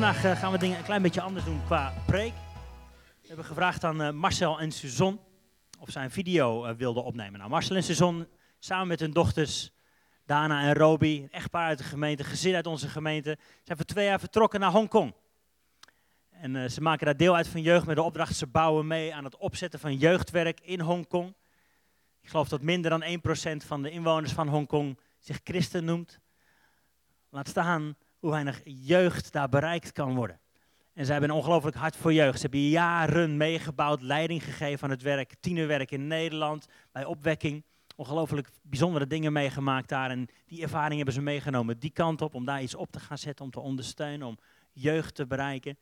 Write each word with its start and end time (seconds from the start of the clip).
vandaag 0.00 0.24
eh, 0.24 0.38
gaan 0.38 0.52
we 0.52 0.58
dingen 0.58 0.78
een 0.78 0.84
klein 0.84 1.02
beetje 1.02 1.20
anders 1.20 1.44
doen 1.44 1.60
qua 1.64 1.92
preek. 2.06 2.32
We 3.20 3.26
hebben 3.26 3.44
gevraagd 3.44 3.84
aan 3.84 4.02
eh, 4.02 4.10
Marcel 4.10 4.60
en 4.60 4.72
Suzanne 4.72 5.18
of 5.78 5.90
zij 5.90 6.04
een 6.04 6.10
video 6.10 6.64
eh, 6.64 6.74
wilden 6.74 7.04
opnemen. 7.04 7.38
Nou, 7.38 7.50
Marcel 7.50 7.76
en 7.76 7.82
Suzanne 7.82 8.28
samen 8.58 8.88
met 8.88 9.00
hun 9.00 9.10
dochters 9.10 9.72
Dana 10.24 10.62
en 10.62 10.74
Roby, 10.74 11.20
een 11.22 11.30
echtpaar 11.30 11.66
uit 11.66 11.78
de 11.78 11.84
gemeente, 11.84 12.24
gezin 12.24 12.54
uit 12.54 12.66
onze 12.66 12.88
gemeente, 12.88 13.38
zijn 13.62 13.76
voor 13.76 13.86
twee 13.86 14.04
jaar 14.04 14.18
vertrokken 14.20 14.60
naar 14.60 14.70
Hongkong. 14.70 15.14
En 16.30 16.70
ze 16.70 16.80
maken 16.80 17.06
daar 17.06 17.16
deel 17.16 17.36
uit 17.36 17.48
van 17.48 17.62
jeugd 17.62 17.86
met 17.86 17.96
de 17.96 18.02
opdracht. 18.02 18.36
Ze 18.36 18.46
bouwen 18.46 18.86
mee 18.86 19.14
aan 19.14 19.24
het 19.24 19.36
opzetten 19.36 19.80
van 19.80 19.96
jeugdwerk 19.96 20.60
in 20.60 20.80
Hongkong. 20.80 21.34
Ik 22.20 22.28
geloof 22.28 22.48
dat 22.48 22.62
minder 22.62 22.90
dan 22.90 23.02
1% 23.02 23.66
van 23.66 23.82
de 23.82 23.90
inwoners 23.90 24.32
van 24.32 24.48
Hongkong 24.48 24.98
zich 25.18 25.40
christen 25.44 25.84
noemt. 25.84 26.20
Laat 27.30 27.48
staan 27.48 27.96
hoe 28.20 28.30
weinig 28.30 28.60
jeugd 28.64 29.32
daar 29.32 29.48
bereikt 29.48 29.92
kan 29.92 30.14
worden. 30.14 30.40
En 30.94 31.04
zij 31.04 31.14
hebben 31.14 31.30
een 31.30 31.42
ongelooflijk 31.42 31.76
hart 31.76 31.96
voor 31.96 32.12
jeugd. 32.12 32.36
Ze 32.36 32.42
hebben 32.42 32.68
jaren 32.68 33.36
meegebouwd, 33.36 34.02
leiding 34.02 34.44
gegeven 34.44 34.84
aan 34.84 34.90
het 34.90 35.02
werk, 35.02 35.34
tienerwerk 35.40 35.90
in 35.90 36.06
Nederland, 36.06 36.66
bij 36.92 37.04
opwekking. 37.04 37.64
Ongelooflijk 37.96 38.48
bijzondere 38.62 39.06
dingen 39.06 39.32
meegemaakt 39.32 39.88
daar. 39.88 40.10
En 40.10 40.28
die 40.46 40.62
ervaring 40.62 40.96
hebben 40.96 41.14
ze 41.14 41.20
meegenomen 41.20 41.78
die 41.78 41.90
kant 41.90 42.22
op, 42.22 42.34
om 42.34 42.44
daar 42.44 42.62
iets 42.62 42.74
op 42.74 42.92
te 42.92 43.00
gaan 43.00 43.18
zetten, 43.18 43.44
om 43.44 43.50
te 43.50 43.60
ondersteunen, 43.60 44.26
om 44.26 44.38
jeugd 44.72 45.14
te 45.14 45.26
bereiken. 45.26 45.78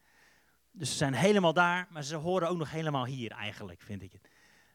Dus 0.73 0.91
ze 0.91 0.97
zijn 0.97 1.14
helemaal 1.14 1.52
daar, 1.52 1.86
maar 1.91 2.02
ze 2.02 2.16
horen 2.16 2.48
ook 2.48 2.59
nog 2.59 2.70
helemaal 2.70 3.06
hier 3.06 3.30
eigenlijk, 3.30 3.83
vind 3.83 4.03
ik 4.03 4.12
het. 4.12 4.28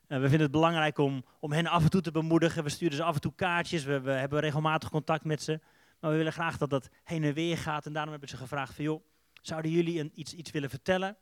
Uh, 0.08 0.18
we 0.18 0.24
vinden 0.24 0.42
het 0.42 0.52
belangrijk 0.52 0.98
om, 0.98 1.26
om 1.40 1.52
hen 1.52 1.68
af 1.68 1.84
en 1.84 1.90
toe 1.90 2.02
te 2.02 2.12
bemoedigen. 2.12 2.64
We 2.64 2.70
sturen 2.70 2.96
ze 2.96 3.04
af 3.04 3.16
en 3.16 3.22
toe 3.22 3.36
kaartjes, 3.36 3.84
we 3.84 3.92
hebben 3.92 4.40
regelmatig 4.40 4.90
contact 4.90 5.24
met 5.24 5.42
ze. 5.42 5.60
Maar 6.04 6.12
we 6.12 6.18
willen 6.18 6.34
graag 6.34 6.58
dat 6.58 6.70
dat 6.70 6.90
heen 7.04 7.24
en 7.24 7.34
weer 7.34 7.58
gaat. 7.58 7.86
En 7.86 7.94
daarom 7.94 8.12
hebben 8.12 8.30
ze 8.30 8.38
gevraagd 8.38 8.76
van, 8.76 8.84
joh, 8.84 9.04
zouden 9.42 9.72
jullie 9.72 10.00
een, 10.00 10.12
iets, 10.16 10.34
iets 10.34 10.52
willen 10.52 10.70
vertellen? 10.70 11.18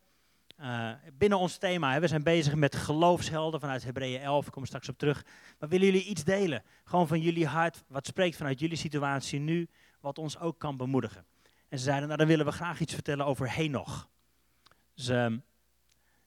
Uh, 0.60 0.92
binnen 1.14 1.38
ons 1.38 1.58
thema, 1.58 1.94
hè, 1.94 2.00
we 2.00 2.08
zijn 2.08 2.24
bezig 2.24 2.56
met 2.56 2.76
geloofshelden 2.76 3.60
vanuit 3.60 3.84
Hebreeën 3.84 4.22
11, 4.22 4.46
ik 4.46 4.52
kom 4.52 4.66
straks 4.66 4.90
op 4.90 4.98
terug. 4.98 5.26
Maar 5.60 5.70
willen 5.70 5.86
jullie 5.86 6.04
iets 6.04 6.24
delen? 6.24 6.64
Gewoon 6.84 7.08
van 7.08 7.22
jullie 7.22 7.48
hart, 7.48 7.84
wat 7.88 8.08
spreekt 8.08 8.36
vanuit 8.36 8.60
jullie 8.60 8.78
situatie 8.78 9.40
nu, 9.40 9.70
wat 10.00 10.18
ons 10.18 10.40
ook 10.40 10.60
kan 10.60 10.78
bemoedigen. 10.78 11.26
En 11.70 11.78
ze 11.78 11.84
zeiden, 11.84 12.06
nou 12.06 12.20
dan 12.20 12.28
willen 12.28 12.46
we 12.46 12.52
graag 12.52 12.80
iets 12.80 12.94
vertellen 12.94 13.26
over 13.26 13.54
Henoch. 13.54 14.10
Dus 14.96 15.10
uh, 15.10 15.26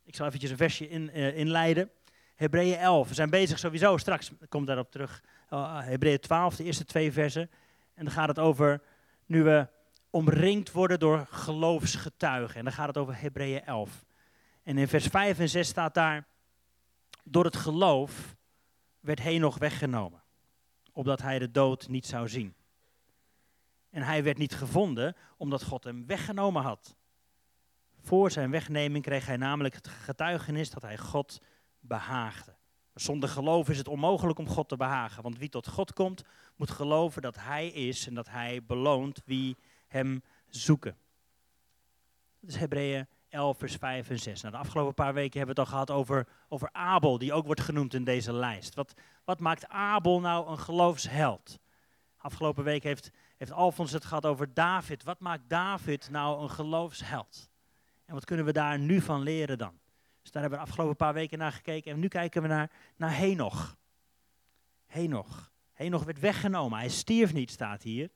ik 0.05 0.15
zal 0.15 0.27
eventjes 0.27 0.51
een 0.51 0.57
versje 0.57 0.89
in, 0.89 1.11
uh, 1.15 1.37
inleiden. 1.37 1.91
Hebreeën 2.35 2.79
11, 2.79 3.09
we 3.09 3.15
zijn 3.15 3.31
bezig 3.31 3.59
sowieso, 3.59 3.97
straks 3.97 4.31
komt 4.49 4.67
daarop 4.67 4.91
terug. 4.91 5.23
Uh, 5.51 5.81
Hebreeën 5.81 6.21
12, 6.21 6.57
de 6.57 6.65
eerste 6.65 6.85
twee 6.85 7.13
versen. 7.13 7.51
En 7.95 8.05
dan 8.05 8.15
gaat 8.15 8.29
het 8.29 8.39
over 8.39 8.83
nu 9.27 9.43
we 9.43 9.69
omringd 10.11 10.73
worden 10.73 10.99
door 10.99 11.27
geloofsgetuigen. 11.31 12.59
En 12.59 12.65
dan 12.65 12.73
gaat 12.73 12.87
het 12.87 12.99
over 12.99 13.21
Hebreeën 13.21 13.65
11. 13.65 14.05
En 14.63 14.79
in 14.79 14.89
vers 14.89 15.07
5 15.07 15.39
en 15.39 15.49
6 15.49 15.69
staat 15.69 15.95
daar, 15.95 16.27
door 17.25 17.45
het 17.45 17.57
geloof 17.57 18.37
werd 19.01 19.21
Henoch 19.23 19.59
weggenomen, 19.59 20.23
opdat 20.93 21.23
hij 21.23 21.39
de 21.39 21.51
dood 21.51 21.89
niet 21.89 22.07
zou 22.07 22.29
zien. 22.29 22.55
En 23.91 24.03
hij 24.03 24.23
werd 24.23 24.39
niet 24.39 24.55
gevonden, 24.55 25.17
omdat 25.37 25.63
God 25.63 25.85
hem 25.85 26.07
weggenomen 26.07 26.63
had. 26.63 26.97
Voor 28.01 28.31
zijn 28.31 28.51
wegneming 28.51 29.05
kreeg 29.05 29.27
hij 29.27 29.37
namelijk 29.37 29.75
het 29.75 29.89
getuigenis 29.89 30.71
dat 30.71 30.83
hij 30.83 30.99
God 30.99 31.41
behaagde. 31.81 32.55
Zonder 32.95 33.29
geloof 33.29 33.69
is 33.69 33.79
het 33.79 33.89
onmogelijk 33.89 34.39
om 34.39 34.49
God 34.49 34.69
te 34.69 34.77
behagen. 34.77 35.23
Want 35.23 35.39
wie 35.39 35.49
tot 35.49 35.69
God 35.69 35.93
komt, 35.93 36.25
moet 36.57 36.71
geloven 36.71 37.23
dat 37.23 37.37
Hij 37.37 37.69
is 37.69 38.07
en 38.07 38.15
dat 38.15 38.29
Hij 38.29 38.65
beloont 38.67 39.23
wie 39.25 39.57
Hem 39.89 40.23
zoeken. 40.49 40.97
Dat 42.41 42.51
is 42.51 42.57
Hebreeën 42.57 43.07
11, 43.29 43.59
vers 43.59 43.77
5 43.77 44.11
en 44.11 44.19
6. 44.19 44.41
Nou, 44.41 44.55
de 44.55 44.61
afgelopen 44.61 44.95
paar 44.95 45.15
weken 45.15 45.39
hebben 45.39 45.55
we 45.55 45.61
het 45.61 45.71
al 45.71 45.79
gehad 45.79 45.99
over, 45.99 46.27
over 46.49 46.69
Abel, 46.73 47.19
die 47.19 47.33
ook 47.33 47.47
wordt 47.47 47.61
genoemd 47.61 47.95
in 47.95 48.05
deze 48.05 48.33
lijst. 48.33 48.75
Wat, 48.75 48.95
wat 49.25 49.41
maakt 49.41 49.69
Abel 49.69 50.21
nou 50.21 50.49
een 50.49 50.59
geloofsheld? 50.59 51.59
Afgelopen 52.17 52.65
week 52.65 52.83
heeft, 52.83 53.11
heeft 53.37 53.53
Alfons 53.53 53.93
het 53.93 54.05
gehad 54.05 54.27
over 54.27 54.55
David. 54.55 55.03
Wat 55.03 55.21
maakt 55.21 55.49
David 55.49 56.11
nou 56.11 56.43
een 56.43 56.51
geloofsheld? 56.51 57.51
En 58.05 58.15
wat 58.15 58.25
kunnen 58.25 58.45
we 58.45 58.53
daar 58.53 58.79
nu 58.79 59.01
van 59.01 59.23
leren 59.23 59.59
dan? 59.59 59.79
Dus 60.23 60.31
daar 60.31 60.43
hebben 60.43 60.59
we 60.59 60.65
de 60.65 60.71
afgelopen 60.71 60.97
paar 60.97 61.15
weken 61.15 61.39
naar 61.39 61.53
gekeken. 61.53 61.93
En 61.93 62.01
nu 62.01 62.09
kijken 62.09 62.43
we 62.43 62.49
naar, 62.49 62.71
naar 62.97 63.17
Henoch. 63.17 63.77
Henoch. 64.87 65.53
Henoch 65.75 66.05
werd 66.05 66.21
weggenomen. 66.21 66.79
Hij 66.79 66.89
stierf 66.89 67.33
niet, 67.33 67.51
staat 67.51 67.83
hier. 67.83 68.11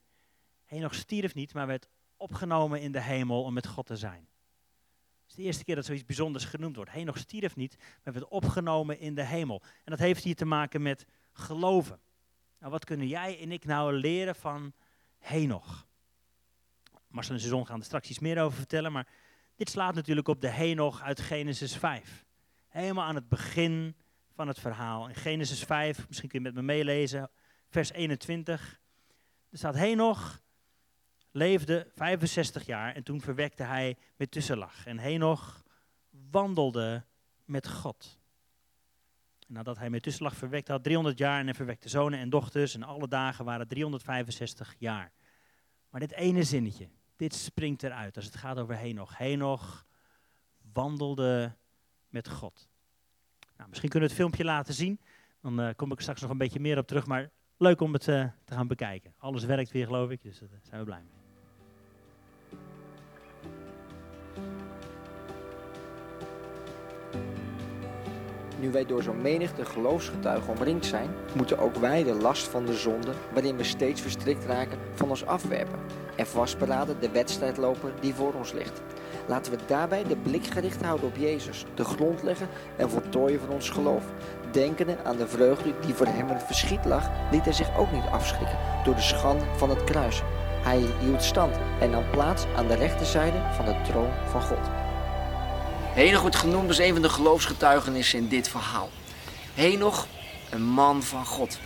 Henoch 0.65 0.95
stierf 0.95 1.35
niet, 1.35 1.53
maar 1.53 1.67
werd 1.67 1.89
opgenomen 2.17 2.81
in 2.81 2.91
de 2.91 3.01
hemel 3.01 3.43
om 3.43 3.53
met 3.53 3.67
God 3.67 3.85
te 3.85 3.97
zijn. 3.97 4.27
Het 5.21 5.29
is 5.29 5.35
de 5.35 5.43
eerste 5.43 5.63
keer 5.63 5.75
dat 5.75 5.85
zoiets 5.85 6.05
bijzonders 6.05 6.45
genoemd 6.45 6.75
wordt. 6.75 6.91
Henoch 6.91 7.17
stierf 7.17 7.55
niet, 7.55 7.75
maar 8.03 8.13
werd 8.13 8.27
opgenomen 8.27 8.99
in 8.99 9.15
de 9.15 9.25
hemel. 9.25 9.61
En 9.63 9.91
dat 9.91 9.99
heeft 9.99 10.23
hier 10.23 10.35
te 10.35 10.45
maken 10.45 10.81
met 10.81 11.05
geloven. 11.31 11.99
Nou, 12.59 12.71
wat 12.71 12.85
kunnen 12.85 13.07
jij 13.07 13.39
en 13.39 13.51
ik 13.51 13.65
nou 13.65 13.93
leren 13.93 14.35
van 14.35 14.73
Henoch? 15.17 15.87
Marcel 17.07 17.33
en 17.33 17.39
zijn 17.39 17.51
zon 17.51 17.65
gaan 17.65 17.79
er 17.79 17.85
straks 17.85 18.09
iets 18.09 18.19
meer 18.19 18.41
over 18.41 18.57
vertellen, 18.57 18.91
maar 18.91 19.07
dit 19.55 19.69
slaat 19.69 19.95
natuurlijk 19.95 20.27
op 20.27 20.41
de 20.41 20.49
Henoch 20.49 21.01
uit 21.01 21.19
Genesis 21.19 21.75
5. 21.75 22.25
Helemaal 22.67 23.05
aan 23.05 23.15
het 23.15 23.29
begin 23.29 23.95
van 24.31 24.47
het 24.47 24.59
verhaal. 24.59 25.07
In 25.07 25.15
Genesis 25.15 25.63
5, 25.63 26.07
misschien 26.07 26.29
kun 26.29 26.39
je 26.39 26.45
met 26.45 26.55
me 26.55 26.61
meelezen, 26.61 27.29
vers 27.69 27.91
21. 27.91 28.79
Er 29.49 29.57
staat 29.57 29.75
Henoch 29.75 30.41
leefde 31.31 31.87
65 31.95 32.65
jaar 32.65 32.95
en 32.95 33.03
toen 33.03 33.21
verwekte 33.21 33.63
hij 33.63 33.97
met 34.15 34.31
tussenlag. 34.31 34.85
En 34.85 34.97
Henoch 34.97 35.63
wandelde 36.31 37.05
met 37.45 37.67
God. 37.67 38.19
Nadat 39.47 39.77
hij 39.77 39.89
met 39.89 40.03
tussenlag 40.03 40.35
verwekt 40.35 40.67
had, 40.67 40.83
300 40.83 41.17
jaar 41.17 41.39
en 41.39 41.45
hij 41.45 41.53
verwekte 41.53 41.89
zonen 41.89 42.19
en 42.19 42.29
dochters 42.29 42.75
en 42.75 42.83
alle 42.83 43.07
dagen 43.07 43.45
waren 43.45 43.67
365 43.67 44.75
jaar. 44.77 45.11
Maar 45.89 45.99
dit 45.99 46.11
ene 46.11 46.43
zinnetje, 46.43 46.89
dit 47.15 47.33
springt 47.33 47.83
eruit 47.83 48.15
als 48.15 48.25
het 48.25 48.35
gaat 48.35 48.57
over 48.57 48.77
Henoch. 48.77 49.17
Henoch 49.17 49.85
wandelde 50.73 51.55
met 52.07 52.29
God. 52.29 52.69
Nou, 53.57 53.69
misschien 53.69 53.89
kunnen 53.89 54.09
we 54.09 54.15
het 54.15 54.23
filmpje 54.23 54.43
laten 54.43 54.73
zien. 54.73 54.99
Dan 55.41 55.59
uh, 55.59 55.69
kom 55.75 55.91
ik 55.91 55.99
straks 55.99 56.21
nog 56.21 56.29
een 56.29 56.37
beetje 56.37 56.59
meer 56.59 56.77
op 56.77 56.87
terug. 56.87 57.05
Maar 57.05 57.29
leuk 57.59 57.81
om 57.81 57.93
het 57.93 58.07
uh, 58.07 58.25
te 58.43 58.53
gaan 58.53 58.67
bekijken. 58.67 59.13
Alles 59.17 59.43
werkt 59.43 59.71
weer, 59.71 59.85
geloof 59.85 60.09
ik. 60.09 60.21
Dus 60.21 60.39
daar 60.39 60.49
uh, 60.49 60.57
zijn 60.61 60.79
we 60.79 60.85
blij 60.85 61.01
mee. 61.01 61.18
Nu 68.59 68.71
wij 68.71 68.85
door 68.85 69.03
zo'n 69.03 69.21
menigte 69.21 69.65
geloofsgetuigen 69.65 70.49
omringd 70.49 70.85
zijn, 70.85 71.09
moeten 71.35 71.59
ook 71.59 71.75
wij 71.75 72.03
de 72.03 72.13
last 72.13 72.47
van 72.47 72.65
de 72.65 72.73
zonde, 72.73 73.11
waarin 73.33 73.57
we 73.57 73.63
steeds 73.63 74.01
verstrikt 74.01 74.45
raken, 74.45 74.77
van 74.93 75.09
ons 75.09 75.25
afwerpen. 75.25 75.79
En 76.15 76.27
vastberaden 76.27 76.99
de 76.99 77.09
wedstrijd 77.09 77.57
lopen 77.57 77.93
die 77.99 78.13
voor 78.13 78.33
ons 78.33 78.51
ligt. 78.51 78.81
Laten 79.27 79.51
we 79.51 79.57
daarbij 79.65 80.03
de 80.03 80.15
blik 80.15 80.45
gericht 80.45 80.81
houden 80.81 81.07
op 81.07 81.15
Jezus, 81.15 81.65
de 81.75 81.83
grondlegger 81.83 82.47
en 82.75 82.89
voltooien 82.89 83.39
van 83.39 83.49
ons 83.49 83.69
geloof. 83.69 84.03
Denkende 84.51 85.03
aan 85.03 85.17
de 85.17 85.27
vreugde 85.27 85.73
die 85.81 85.93
voor 85.93 86.07
hem 86.07 86.27
in 86.27 86.33
het 86.33 86.43
verschiet 86.43 86.85
lag, 86.85 87.09
liet 87.31 87.43
hij 87.43 87.53
zich 87.53 87.77
ook 87.77 87.91
niet 87.91 88.09
afschrikken 88.11 88.57
door 88.83 88.95
de 88.95 89.01
schande 89.01 89.43
van 89.55 89.69
het 89.69 89.83
kruis. 89.83 90.21
Hij 90.61 90.83
hield 90.99 91.23
stand 91.23 91.55
en 91.79 91.89
nam 91.89 92.03
plaats 92.11 92.45
aan 92.55 92.67
de 92.67 92.75
rechterzijde 92.75 93.41
van 93.55 93.65
de 93.65 93.81
troon 93.83 94.11
van 94.25 94.41
God. 94.41 94.78
Henoch 95.93 96.21
wordt 96.21 96.35
genoemd 96.35 96.67
als 96.67 96.77
een 96.77 96.93
van 96.93 97.01
de 97.01 97.09
geloofsgetuigenissen 97.09 98.19
in 98.19 98.27
dit 98.27 98.49
verhaal. 98.49 98.89
Henoch, 99.53 100.07
een 100.49 100.63
man 100.63 101.03
van 101.03 101.25
God. 101.25 101.59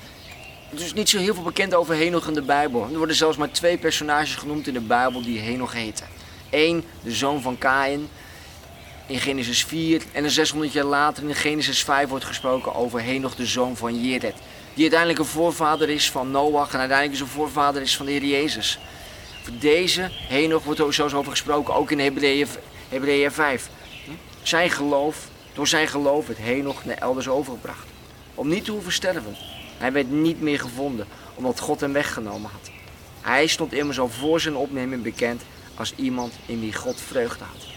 Er 0.70 0.82
is 0.82 0.94
niet 0.94 1.10
zo 1.10 1.18
heel 1.18 1.34
veel 1.34 1.44
bekend 1.44 1.74
over 1.74 1.96
Henoch 1.96 2.28
in 2.28 2.34
de 2.34 2.42
Bijbel. 2.42 2.88
Er 2.92 2.98
worden 2.98 3.16
zelfs 3.16 3.38
maar 3.38 3.52
twee 3.52 3.78
personages 3.78 4.36
genoemd 4.36 4.68
in 4.68 4.74
de 4.74 4.82
Bijbel 4.82 5.22
die 5.22 5.40
Henoch 5.40 5.74
heten. 5.74 6.08
Eén, 6.50 6.84
de 7.04 7.12
zoon 7.12 7.42
van 7.42 7.58
Kain, 7.58 8.10
in 9.06 9.20
Genesis 9.20 9.64
4. 9.64 10.02
En 10.12 10.22
dan 10.22 10.32
600 10.32 10.74
jaar 10.74 10.86
later 10.86 11.24
in 11.24 11.36
Genesis 11.36 11.84
5 11.84 12.10
wordt 12.10 12.26
gesproken 12.26 12.76
over 12.76 13.02
Henoch, 13.02 13.36
de 13.36 13.46
zoon 13.46 13.78
van 13.78 14.02
Jered. 14.02 14.36
Die 14.74 14.82
uiteindelijk 14.82 15.20
een 15.20 15.26
voorvader 15.26 15.90
is 15.90 16.12
van 16.12 16.32
Noach 16.32 16.74
en 16.74 16.80
uiteindelijk 16.80 17.14
is 17.14 17.20
een 17.20 17.34
voorvader 17.34 17.82
is 17.82 17.98
van 17.98 18.06
de 18.06 18.12
Heer 18.12 18.26
Jezus. 18.26 18.80
Voor 19.44 19.54
deze 19.60 20.10
Henoch 20.12 20.64
wordt 20.64 20.80
er 20.80 20.94
zelfs 20.94 21.14
over 21.14 21.32
gesproken, 21.32 21.74
ook 21.74 21.92
in 21.92 22.00
Hebreeën 22.90 23.32
5. 23.32 23.70
Zijn 24.44 24.70
geloof, 24.70 25.28
door 25.54 25.68
zijn 25.68 25.88
geloof 25.88 26.28
werd 26.28 26.40
Henoch 26.40 26.86
naar 26.86 26.98
elders 26.98 27.28
overgebracht. 27.28 27.88
Om 28.36 28.48
niet 28.48 28.66
te 28.66 28.72
hoeven 28.72 28.92
sterven. 28.92 29.36
Hij 29.78 29.92
werd 29.92 30.12
niet 30.12 30.42
meer 30.42 30.60
gevonden, 30.60 31.08
omdat 31.34 31.60
God 31.60 31.80
hem 31.80 31.94
weggenomen 31.94 32.50
had. 32.52 32.72
Hij 33.22 33.48
stond 33.48 33.74
immers 33.74 34.00
al 34.00 34.10
voor 34.10 34.40
zijn 34.40 34.56
opneming 34.56 35.04
bekend 35.04 35.42
als 35.76 35.94
iemand 35.96 36.34
in 36.46 36.60
wie 36.60 36.74
God 36.74 37.02
vreugde 37.02 37.44
had. 37.44 37.68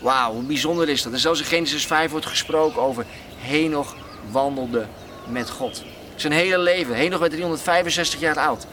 Wauw, 0.00 0.32
hoe 0.32 0.42
bijzonder 0.42 0.88
is 0.88 1.02
dat. 1.02 1.12
En 1.12 1.18
zelfs 1.18 1.40
in 1.40 1.46
Genesis 1.46 1.86
5 1.86 2.10
wordt 2.10 2.26
gesproken 2.26 2.82
over 2.82 3.06
Henoch 3.38 3.96
wandelde 4.30 4.86
met 5.28 5.50
God. 5.50 5.84
Zijn 6.14 6.32
hele 6.32 6.58
leven, 6.58 6.94
Henoch 6.94 7.18
werd 7.18 7.32
365 7.32 8.20
jaar 8.20 8.38
oud. 8.38 8.66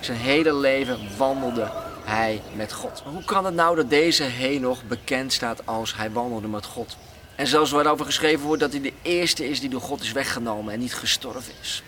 Zijn 0.00 0.18
hele 0.18 0.54
leven 0.54 0.98
wandelde 1.16 1.72
hij 2.04 2.42
met 2.56 2.72
God. 2.72 3.02
Hoe 3.04 3.24
kan 3.24 3.44
het 3.44 3.54
nou 3.54 3.76
dat 3.76 3.90
deze 3.90 4.22
Henoch 4.22 4.84
bekend 4.84 5.32
staat 5.32 5.66
als 5.66 5.96
hij 5.96 6.10
wandelde 6.10 6.48
met 6.48 6.64
God? 6.64 6.96
En 7.36 7.46
zelfs 7.46 7.70
waarover 7.70 8.04
geschreven 8.04 8.46
wordt 8.46 8.60
dat 8.60 8.72
hij 8.72 8.80
de 8.80 8.92
eerste 9.02 9.48
is 9.48 9.60
die 9.60 9.68
door 9.68 9.80
God 9.80 10.02
is 10.02 10.12
weggenomen 10.12 10.72
en 10.72 10.78
niet 10.78 10.94
gestorven 10.94 11.52
is. 11.62 11.82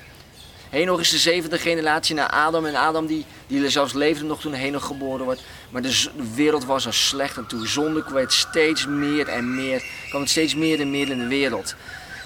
Henoch 0.71 1.01
is 1.01 1.11
de 1.11 1.19
zevende 1.19 1.59
generatie 1.59 2.15
na 2.15 2.31
Adam. 2.31 2.67
En 2.67 2.75
Adam 2.75 3.07
die, 3.07 3.25
die 3.47 3.71
zelfs 3.71 3.93
leefde 3.93 4.25
nog 4.25 4.41
toen 4.41 4.53
Henoch 4.53 4.87
geboren 4.87 5.25
wordt. 5.25 5.43
Maar 5.71 5.83
de, 5.83 6.09
wereld 6.35 6.65
was 6.65 6.87
al 6.87 6.93
slecht 6.93 7.37
en 7.37 7.47
toen 7.47 7.67
zonde 7.67 8.05
het 8.15 8.33
steeds 8.33 8.87
meer 8.87 9.29
en 9.29 9.55
meer. 9.55 9.83
kwam 10.09 10.21
het 10.21 10.31
steeds 10.31 10.55
meer 10.55 10.81
en 10.81 10.91
meer 10.91 11.11
in 11.11 11.19
de 11.19 11.27
wereld. 11.27 11.75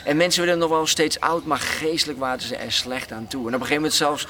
En 0.04 0.16
mensen 0.16 0.42
werden 0.42 0.60
nog 0.60 0.70
wel 0.70 0.86
steeds 0.86 1.20
oud, 1.20 1.44
maar 1.44 1.58
geestelijk 1.58 2.18
waren 2.18 2.40
ze 2.40 2.56
er 2.56 2.72
slecht 2.72 3.12
aan 3.12 3.26
toe. 3.26 3.40
En 3.40 3.46
op 3.46 3.60
een 3.60 3.66
gegeven 3.66 3.74
moment 3.74 3.94
zelfs, 3.94 4.26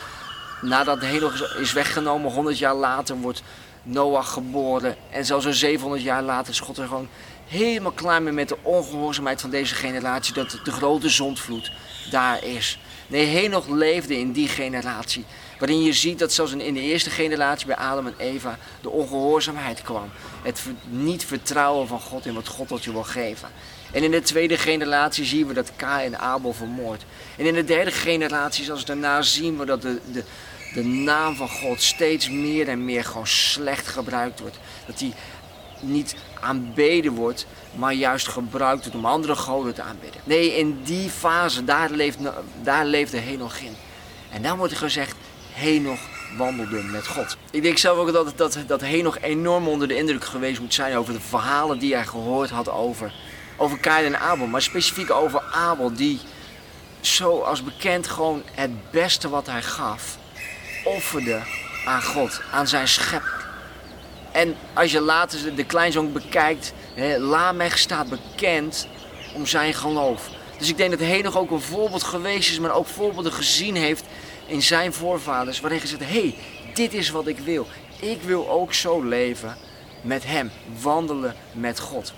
nadat 0.62 1.00
Henoch 1.00 1.56
is 1.56 1.72
weggenomen, 1.72 2.32
100 2.32 2.58
jaar 2.58 2.74
later 2.74 3.16
wordt 3.16 3.42
Noach 3.82 4.32
geboren. 4.32 4.96
En 5.10 5.24
zelfs 5.24 5.44
zo'n 5.44 5.52
700 5.52 6.02
jaar 6.02 6.22
later 6.22 6.52
is 6.52 6.60
God 6.60 6.78
er 6.78 6.86
gewoon 6.86 7.08
helemaal 7.46 7.92
klaar 7.92 8.22
mee 8.22 8.32
met 8.32 8.48
de 8.48 8.56
ongehoorzaamheid 8.62 9.40
van 9.40 9.50
deze 9.50 9.74
generatie. 9.74 10.34
Dat 10.34 10.58
de 10.64 10.72
grote 10.72 11.08
zondvloed 11.08 11.72
daar 12.10 12.44
is. 12.44 12.78
Nee, 13.06 13.26
Henoch 13.26 13.68
leefde 13.68 14.18
in 14.18 14.32
die 14.32 14.48
generatie. 14.48 15.24
Waarin 15.58 15.82
je 15.82 15.92
ziet 15.92 16.18
dat 16.18 16.32
zelfs 16.32 16.52
in 16.52 16.74
de 16.74 16.80
eerste 16.80 17.10
generatie 17.10 17.66
bij 17.66 17.76
Adam 17.76 18.06
en 18.06 18.14
Eva 18.18 18.58
de 18.80 18.90
ongehoorzaamheid 18.90 19.82
kwam. 19.82 20.10
Het 20.42 20.62
niet 20.88 21.24
vertrouwen 21.24 21.86
van 21.86 22.00
God 22.00 22.26
in 22.26 22.34
wat 22.34 22.48
God 22.48 22.68
tot 22.68 22.84
je 22.84 22.92
wil 22.92 23.02
geven. 23.02 23.48
En 23.92 24.02
in 24.02 24.10
de 24.10 24.22
tweede 24.22 24.58
generatie 24.58 25.24
zien 25.24 25.46
we 25.46 25.54
dat 25.54 25.72
Ka 25.76 26.02
en 26.02 26.18
Abel 26.18 26.52
vermoord. 26.52 27.04
En 27.36 27.46
in 27.46 27.54
de 27.54 27.64
derde 27.64 27.90
generatie, 27.90 28.64
zoals 28.64 28.84
daarna, 28.84 29.22
zien 29.22 29.58
we 29.58 29.64
dat 29.64 29.82
de, 29.82 30.00
de, 30.12 30.24
de 30.74 30.84
naam 30.84 31.36
van 31.36 31.48
God 31.48 31.82
steeds 31.82 32.30
meer 32.30 32.68
en 32.68 32.84
meer 32.84 33.04
gewoon 33.04 33.26
slecht 33.26 33.86
gebruikt 33.86 34.40
wordt. 34.40 34.58
Dat 34.86 34.98
die 34.98 35.14
niet 35.80 36.14
aanbeden 36.40 37.12
wordt, 37.12 37.46
maar 37.74 37.92
juist 37.92 38.28
gebruikt 38.28 38.82
wordt 38.82 38.96
om 38.96 39.04
andere 39.04 39.34
goden 39.34 39.74
te 39.74 39.82
aanbidden. 39.82 40.20
Nee, 40.24 40.56
in 40.56 40.80
die 40.82 41.10
fase, 41.10 41.64
daar, 41.64 41.90
leeft, 41.90 42.18
daar 42.62 42.86
leefde 42.86 43.18
Henoch 43.18 43.56
in. 43.56 43.76
En 44.30 44.42
dan 44.42 44.58
wordt 44.58 44.72
er 44.72 44.78
gezegd, 44.78 45.16
Henoch 45.52 46.00
wandelde 46.36 46.82
met 46.82 47.06
God. 47.06 47.36
Ik 47.50 47.62
denk 47.62 47.78
zelf 47.78 47.98
ook 47.98 48.12
dat, 48.12 48.32
dat, 48.36 48.58
dat 48.66 48.80
Henoch 48.80 49.18
enorm 49.20 49.68
onder 49.68 49.88
de 49.88 49.96
indruk 49.96 50.24
geweest 50.24 50.60
moet 50.60 50.74
zijn 50.74 50.96
over 50.96 51.12
de 51.12 51.20
verhalen 51.20 51.78
die 51.78 51.94
hij 51.94 52.06
gehoord 52.06 52.50
had 52.50 52.68
over, 52.68 53.12
over 53.56 53.78
Kain 53.78 54.04
en 54.04 54.20
Abel. 54.20 54.46
Maar 54.46 54.62
specifiek 54.62 55.10
over 55.10 55.42
Abel, 55.52 55.92
die 55.92 56.20
zoals 57.00 57.62
bekend 57.62 58.06
gewoon 58.06 58.42
het 58.54 58.90
beste 58.90 59.28
wat 59.28 59.46
hij 59.46 59.62
gaf, 59.62 60.18
offerde 60.84 61.40
aan 61.84 62.02
God, 62.02 62.40
aan 62.52 62.68
zijn 62.68 62.88
schepper. 62.88 63.46
En 64.32 64.56
als 64.74 64.92
je 64.92 65.00
later 65.00 65.54
de 65.54 65.64
kleinzoon 65.64 66.12
bekijkt, 66.12 66.72
Lamech 67.18 67.78
staat 67.78 68.08
bekend 68.08 68.88
om 69.34 69.46
zijn 69.46 69.74
geloof. 69.74 70.28
Dus 70.58 70.68
ik 70.68 70.76
denk 70.76 70.90
dat 70.90 71.00
Henoch 71.00 71.36
ook 71.36 71.50
een 71.50 71.60
voorbeeld 71.60 72.02
geweest 72.02 72.50
is, 72.50 72.58
maar 72.58 72.74
ook 72.74 72.86
voorbeelden 72.86 73.32
gezien 73.32 73.76
heeft 73.76 74.04
in 74.46 74.62
zijn 74.62 74.92
voorvaders. 74.92 75.60
Waarin 75.60 75.80
gezegd, 75.80 76.00
hé, 76.00 76.20
hey, 76.20 76.34
dit 76.74 76.94
is 76.94 77.10
wat 77.10 77.26
ik 77.26 77.38
wil. 77.38 77.66
Ik 78.00 78.22
wil 78.22 78.50
ook 78.50 78.74
zo 78.74 79.02
leven 79.02 79.56
met 80.02 80.26
hem, 80.26 80.50
wandelen 80.80 81.34
met 81.52 81.80
God. 81.80 82.12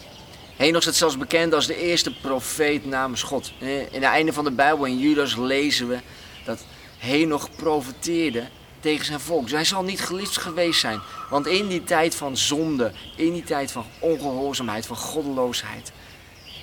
Henoch 0.56 0.82
staat 0.82 0.94
zelfs 0.94 1.18
bekend 1.18 1.54
als 1.54 1.66
de 1.66 1.76
eerste 1.76 2.14
profeet 2.20 2.86
namens 2.86 3.22
God. 3.22 3.52
In 3.58 3.86
het 3.90 4.02
einde 4.02 4.32
van 4.32 4.44
de 4.44 4.50
Bijbel 4.50 4.84
in 4.84 4.98
Judas 4.98 5.36
lezen 5.36 5.88
we 5.88 5.98
dat 6.44 6.64
Henoch 7.02 7.48
profeteerde 7.56 8.48
tegen 8.80 9.04
zijn 9.04 9.20
volk. 9.20 9.42
Dus 9.42 9.52
hij 9.52 9.64
zal 9.64 9.82
niet 9.82 10.00
geliefd 10.00 10.36
geweest 10.36 10.80
zijn. 10.80 11.00
Want 11.30 11.46
in 11.46 11.68
die 11.68 11.84
tijd 11.84 12.14
van 12.14 12.36
zonde, 12.36 12.92
in 13.16 13.32
die 13.32 13.44
tijd 13.44 13.72
van 13.72 13.84
ongehoorzaamheid, 13.98 14.86
van 14.86 14.96
goddeloosheid, 14.96 15.92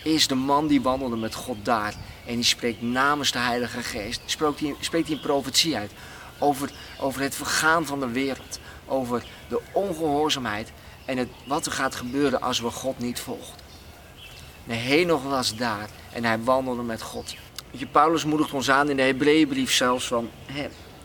is 0.04 0.28
de 0.28 0.36
man 0.36 0.68
die 0.68 0.82
wandelde 0.82 1.16
met 1.16 1.34
God 1.34 1.66
daar. 1.66 1.94
En 2.26 2.36
die 2.36 2.44
spreekt 2.44 2.82
namens 2.82 3.32
de 3.32 3.40
Heilige 3.40 3.84
Geest, 3.84 4.22
spreekt 4.26 5.08
hij, 5.08 5.16
een 5.16 5.20
profetie 5.20 5.76
uit 5.76 5.92
over, 6.38 6.72
over 7.00 7.22
het 7.22 7.36
vergaan 7.36 7.86
van 7.86 8.00
de 8.00 8.10
wereld. 8.10 8.60
Over 8.86 9.24
de 9.48 9.62
ongehoorzaamheid 9.72 10.72
en 11.06 11.18
het, 11.18 11.30
wat 11.46 11.66
er 11.66 11.72
gaat 11.72 11.96
gebeuren 11.96 12.42
als 12.42 12.60
we 12.60 12.70
God 12.70 13.00
niet 13.00 13.20
volgen. 13.20 13.56
Nee, 14.64 14.80
Henoch 14.80 15.24
was 15.24 15.56
daar 15.56 15.90
en 16.14 16.24
hij 16.24 16.44
wandelde 16.44 16.84
met 16.84 17.02
God. 17.02 17.36
Je, 17.72 17.86
Paulus 17.86 18.26
moedigt 18.26 18.54
ons 18.54 18.70
aan 18.70 18.90
in 18.90 18.96
de 18.96 19.02
Hebreeënbrief 19.02 19.72
zelfs 19.72 20.08
van... 20.08 20.30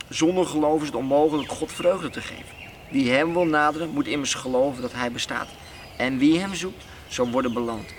Zonder 0.08 0.46
geloof 0.46 0.80
is 0.80 0.86
het 0.86 0.96
onmogelijk 0.96 1.50
God 1.50 1.72
vreugde 1.72 2.10
te 2.10 2.20
geven. 2.20 2.54
Wie 2.90 3.10
hem 3.10 3.32
wil 3.32 3.44
naderen, 3.44 3.88
moet 3.88 4.06
immers 4.06 4.34
geloven 4.34 4.82
dat 4.82 4.92
hij 4.92 5.12
bestaat. 5.12 5.48
En 5.96 6.18
wie 6.18 6.38
hem 6.38 6.54
zoekt, 6.54 6.84
zal 7.08 7.28
worden 7.28 7.52
beloond. 7.52 7.94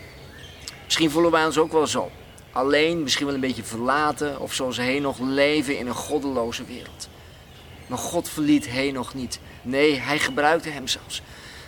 Misschien 0.86 1.12
voelen 1.12 1.32
wij 1.32 1.46
ons 1.46 1.58
ook 1.58 1.72
wel 1.72 1.88
zo. 1.88 2.12
Alleen, 2.52 3.04
misschien 3.04 3.26
wel 3.26 3.36
een 3.36 3.42
beetje 3.42 3.64
verlaten 3.64 4.40
of 4.40 4.54
zoals 4.54 4.78
nog 5.02 5.20
leven 5.20 5.78
in 5.78 5.88
een 5.88 5.96
goddeloze 5.96 6.64
wereld. 6.64 7.10
Maar 7.88 7.98
God 7.98 8.30
verliet 8.30 8.92
nog 8.94 9.14
niet. 9.14 9.40
Nee, 9.62 10.00
hij 10.00 10.20
gebruikte 10.20 10.70
hem 10.70 10.88
zelfs. 10.88 11.22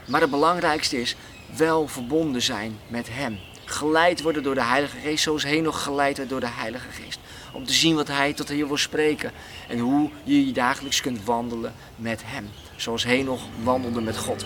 Maar 0.06 0.22
het 0.22 0.30
belangrijkste 0.30 1.02
is 1.02 1.16
wel 1.56 1.88
verbonden 1.88 2.42
zijn 2.42 2.80
met 2.88 3.08
hem. 3.12 3.40
Geleid 3.70 4.22
worden 4.22 4.44
door 4.44 4.56
de 4.56 4.64
Heilige 4.64 4.98
Geest, 4.98 5.24
zoals 5.24 5.44
nog 5.44 5.84
geleid 5.84 6.18
werd 6.18 6.30
door 6.30 6.40
de 6.40 6.50
Heilige 6.50 6.92
Geest 6.92 7.20
om 7.52 7.66
te 7.66 7.74
zien 7.74 7.96
wat 7.96 8.08
Hij 8.08 8.34
tot 8.34 8.50
je 8.50 8.68
wil 8.68 8.78
spreken. 8.78 9.32
En 9.68 9.80
hoe 9.80 10.10
je 10.24 10.46
je 10.46 10.52
dagelijks 10.52 11.02
kunt 11.02 11.24
wandelen 11.26 11.74
met 11.96 12.22
Hem. 12.26 12.50
Zoals 12.76 13.06
nog 13.24 13.42
wandelde 13.64 14.02
met 14.02 14.18
God. 14.18 14.46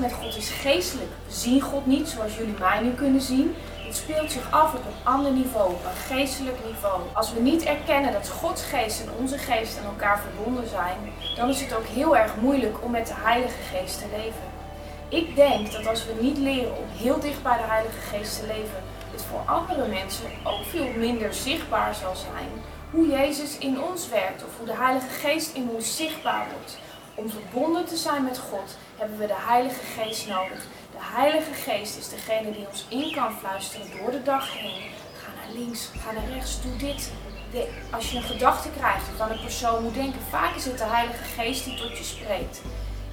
Met 0.00 0.12
God 0.12 0.36
is 0.36 0.50
geestelijk. 0.50 1.10
We 1.26 1.32
zien 1.32 1.60
God 1.60 1.86
niet 1.86 2.08
zoals 2.08 2.36
jullie 2.36 2.54
mij 2.58 2.80
nu 2.80 2.90
kunnen 2.90 3.20
zien. 3.20 3.54
Het 3.86 3.96
speelt 3.96 4.32
zich 4.32 4.52
af 4.52 4.74
op 4.74 4.84
een 4.84 5.12
ander 5.12 5.32
niveau, 5.32 5.70
op 5.70 5.84
een 5.84 6.16
geestelijk 6.16 6.56
niveau. 6.64 7.00
Als 7.12 7.32
we 7.32 7.40
niet 7.40 7.64
erkennen 7.64 8.12
dat 8.12 8.28
Gods 8.28 8.62
geest 8.62 9.00
en 9.00 9.08
onze 9.18 9.38
geest 9.38 9.78
aan 9.78 9.84
elkaar 9.84 10.20
verbonden 10.20 10.68
zijn, 10.68 10.96
dan 11.36 11.48
is 11.48 11.60
het 11.60 11.74
ook 11.74 11.86
heel 11.86 12.16
erg 12.16 12.32
moeilijk 12.40 12.76
om 12.84 12.90
met 12.90 13.06
de 13.06 13.14
Heilige 13.16 13.62
Geest 13.72 13.98
te 13.98 14.06
leven. 14.16 14.54
Ik 15.08 15.36
denk 15.36 15.72
dat 15.72 15.86
als 15.86 16.06
we 16.06 16.12
niet 16.20 16.38
leren 16.38 16.76
om 16.76 16.88
heel 16.96 17.20
dicht 17.20 17.42
bij 17.42 17.56
de 17.56 17.66
Heilige 17.66 18.00
Geest 18.00 18.40
te 18.40 18.46
leven, 18.46 18.82
het 19.12 19.24
voor 19.30 19.42
andere 19.46 19.88
mensen 19.88 20.26
ook 20.44 20.64
veel 20.64 20.88
minder 20.96 21.34
zichtbaar 21.34 21.94
zal 21.94 22.16
zijn 22.16 22.48
hoe 22.90 23.08
Jezus 23.08 23.58
in 23.58 23.82
ons 23.82 24.08
werkt 24.08 24.44
of 24.44 24.56
hoe 24.56 24.66
de 24.66 24.76
Heilige 24.76 25.08
Geest 25.08 25.54
in 25.54 25.68
ons 25.74 25.96
zichtbaar 25.96 26.46
wordt. 26.52 26.78
Om 27.16 27.30
verbonden 27.30 27.84
te 27.84 27.96
zijn 27.96 28.24
met 28.24 28.38
God 28.38 28.76
hebben 28.96 29.18
we 29.18 29.26
de 29.26 29.36
Heilige 29.36 29.84
Geest 29.84 30.28
nodig. 30.28 30.64
De 30.90 30.98
Heilige 30.98 31.52
Geest 31.52 31.96
is 31.96 32.08
degene 32.08 32.52
die 32.52 32.66
ons 32.68 32.84
in 32.88 33.12
kan 33.14 33.32
fluisteren 33.32 33.86
door 33.98 34.10
de 34.10 34.22
dag 34.22 34.58
heen. 34.58 34.90
Ga 35.22 35.30
naar 35.36 35.54
links, 35.54 35.90
ga 35.98 36.12
naar 36.12 36.28
rechts, 36.28 36.62
doe 36.62 36.76
dit. 36.76 37.10
De, 37.50 37.68
als 37.90 38.10
je 38.10 38.16
een 38.16 38.22
gedachte 38.22 38.68
krijgt 38.78 39.20
aan 39.20 39.30
een 39.30 39.40
persoon 39.40 39.82
moet 39.82 39.94
denken, 39.94 40.20
vaak 40.30 40.54
is 40.54 40.64
het 40.64 40.78
de 40.78 40.84
Heilige 40.84 41.24
Geest 41.24 41.64
die 41.64 41.74
tot 41.74 41.98
je 41.98 42.04
spreekt. 42.04 42.60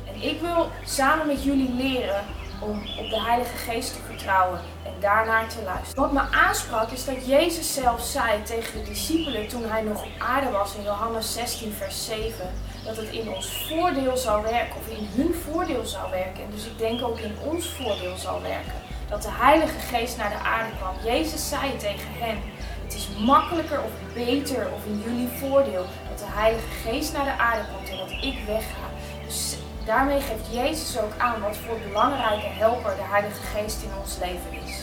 En 0.08 0.22
ik 0.22 0.42
wil 0.42 0.70
samen 0.86 1.28
met 1.28 1.44
jullie 1.44 1.74
leren 1.74 2.26
om 2.60 2.78
op 3.00 3.10
de 3.10 3.22
Heilige 3.22 3.58
Geest 3.58 3.94
te 3.94 4.00
vertrouwen 4.06 4.60
en 4.86 4.94
daarnaar 5.00 5.50
te 5.50 5.64
luisteren. 5.64 6.02
Wat 6.02 6.12
me 6.12 6.38
aansprak 6.38 6.92
is 6.92 7.06
dat 7.06 7.26
Jezus 7.26 7.74
zelf 7.74 8.02
zei 8.02 8.44
tegen 8.44 8.80
de 8.80 8.90
discipelen 8.90 9.48
toen 9.48 9.70
hij 9.70 9.82
nog 9.82 10.04
op 10.04 10.12
aarde 10.18 10.50
was 10.50 10.76
in 10.76 10.84
Johannes 10.84 11.34
16, 11.34 11.74
vers 11.74 12.06
7 12.06 12.54
dat 12.86 12.98
het 12.98 13.10
in 13.10 13.34
ons 13.34 13.66
voordeel 13.68 14.18
zou 14.18 14.44
werken, 14.44 14.76
of 14.76 14.88
in 14.98 15.08
hun 15.16 15.34
voordeel 15.34 15.86
zou 15.86 16.12
werken. 16.12 16.44
En 16.44 16.52
dus 16.52 16.66
ik 16.66 16.78
denk 16.78 17.02
ook 17.02 17.20
in 17.20 17.36
ons 17.44 17.68
voordeel 17.68 18.18
zal 18.18 18.42
werken. 18.42 18.74
Dat 19.10 19.22
de 19.22 19.32
Heilige 19.32 19.80
Geest 19.80 20.18
naar 20.18 20.30
de 20.30 20.48
aarde 20.48 20.76
kwam. 20.78 20.96
Jezus 21.04 21.50
zei 21.50 21.78
tegen 21.78 22.12
hen: 22.20 22.38
Het 22.84 22.94
is 22.94 23.08
makkelijker 23.20 23.82
of 23.84 23.92
beter 24.14 24.68
of 24.76 24.86
in 24.86 25.02
jullie 25.06 25.30
voordeel 25.40 25.86
dat 26.10 26.20
de 26.20 26.26
Heilige 26.28 26.72
Geest 26.84 27.14
naar 27.14 27.26
de 27.26 27.38
aarde 27.38 27.64
komt 27.74 27.90
en 27.90 27.98
dat 27.98 28.12
ik 28.12 28.38
wegga. 28.46 28.86
Dus 29.26 29.56
daarmee 29.86 30.20
geeft 30.20 30.48
Jezus 30.52 31.00
ook 31.00 31.14
aan 31.18 31.42
wat 31.42 31.58
voor 31.58 31.78
belangrijke 31.88 32.48
helper 32.48 32.96
de 32.96 33.08
Heilige 33.16 33.42
Geest 33.42 33.84
in 33.84 33.92
ons 34.02 34.18
leven 34.18 34.52
is. 34.66 34.76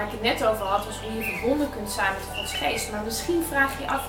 Waar 0.00 0.08
ik 0.08 0.20
het 0.20 0.40
net 0.40 0.48
over 0.48 0.66
had, 0.66 0.84
was 0.84 1.00
hoe 1.00 1.14
je 1.14 1.22
verbonden 1.22 1.70
kunt 1.70 1.90
zijn 1.90 2.12
met 2.12 2.36
Gods 2.36 2.52
geest. 2.52 2.90
Maar 2.90 3.02
misschien 3.02 3.44
vraag 3.48 3.78
je 3.78 3.86
af, 3.86 4.02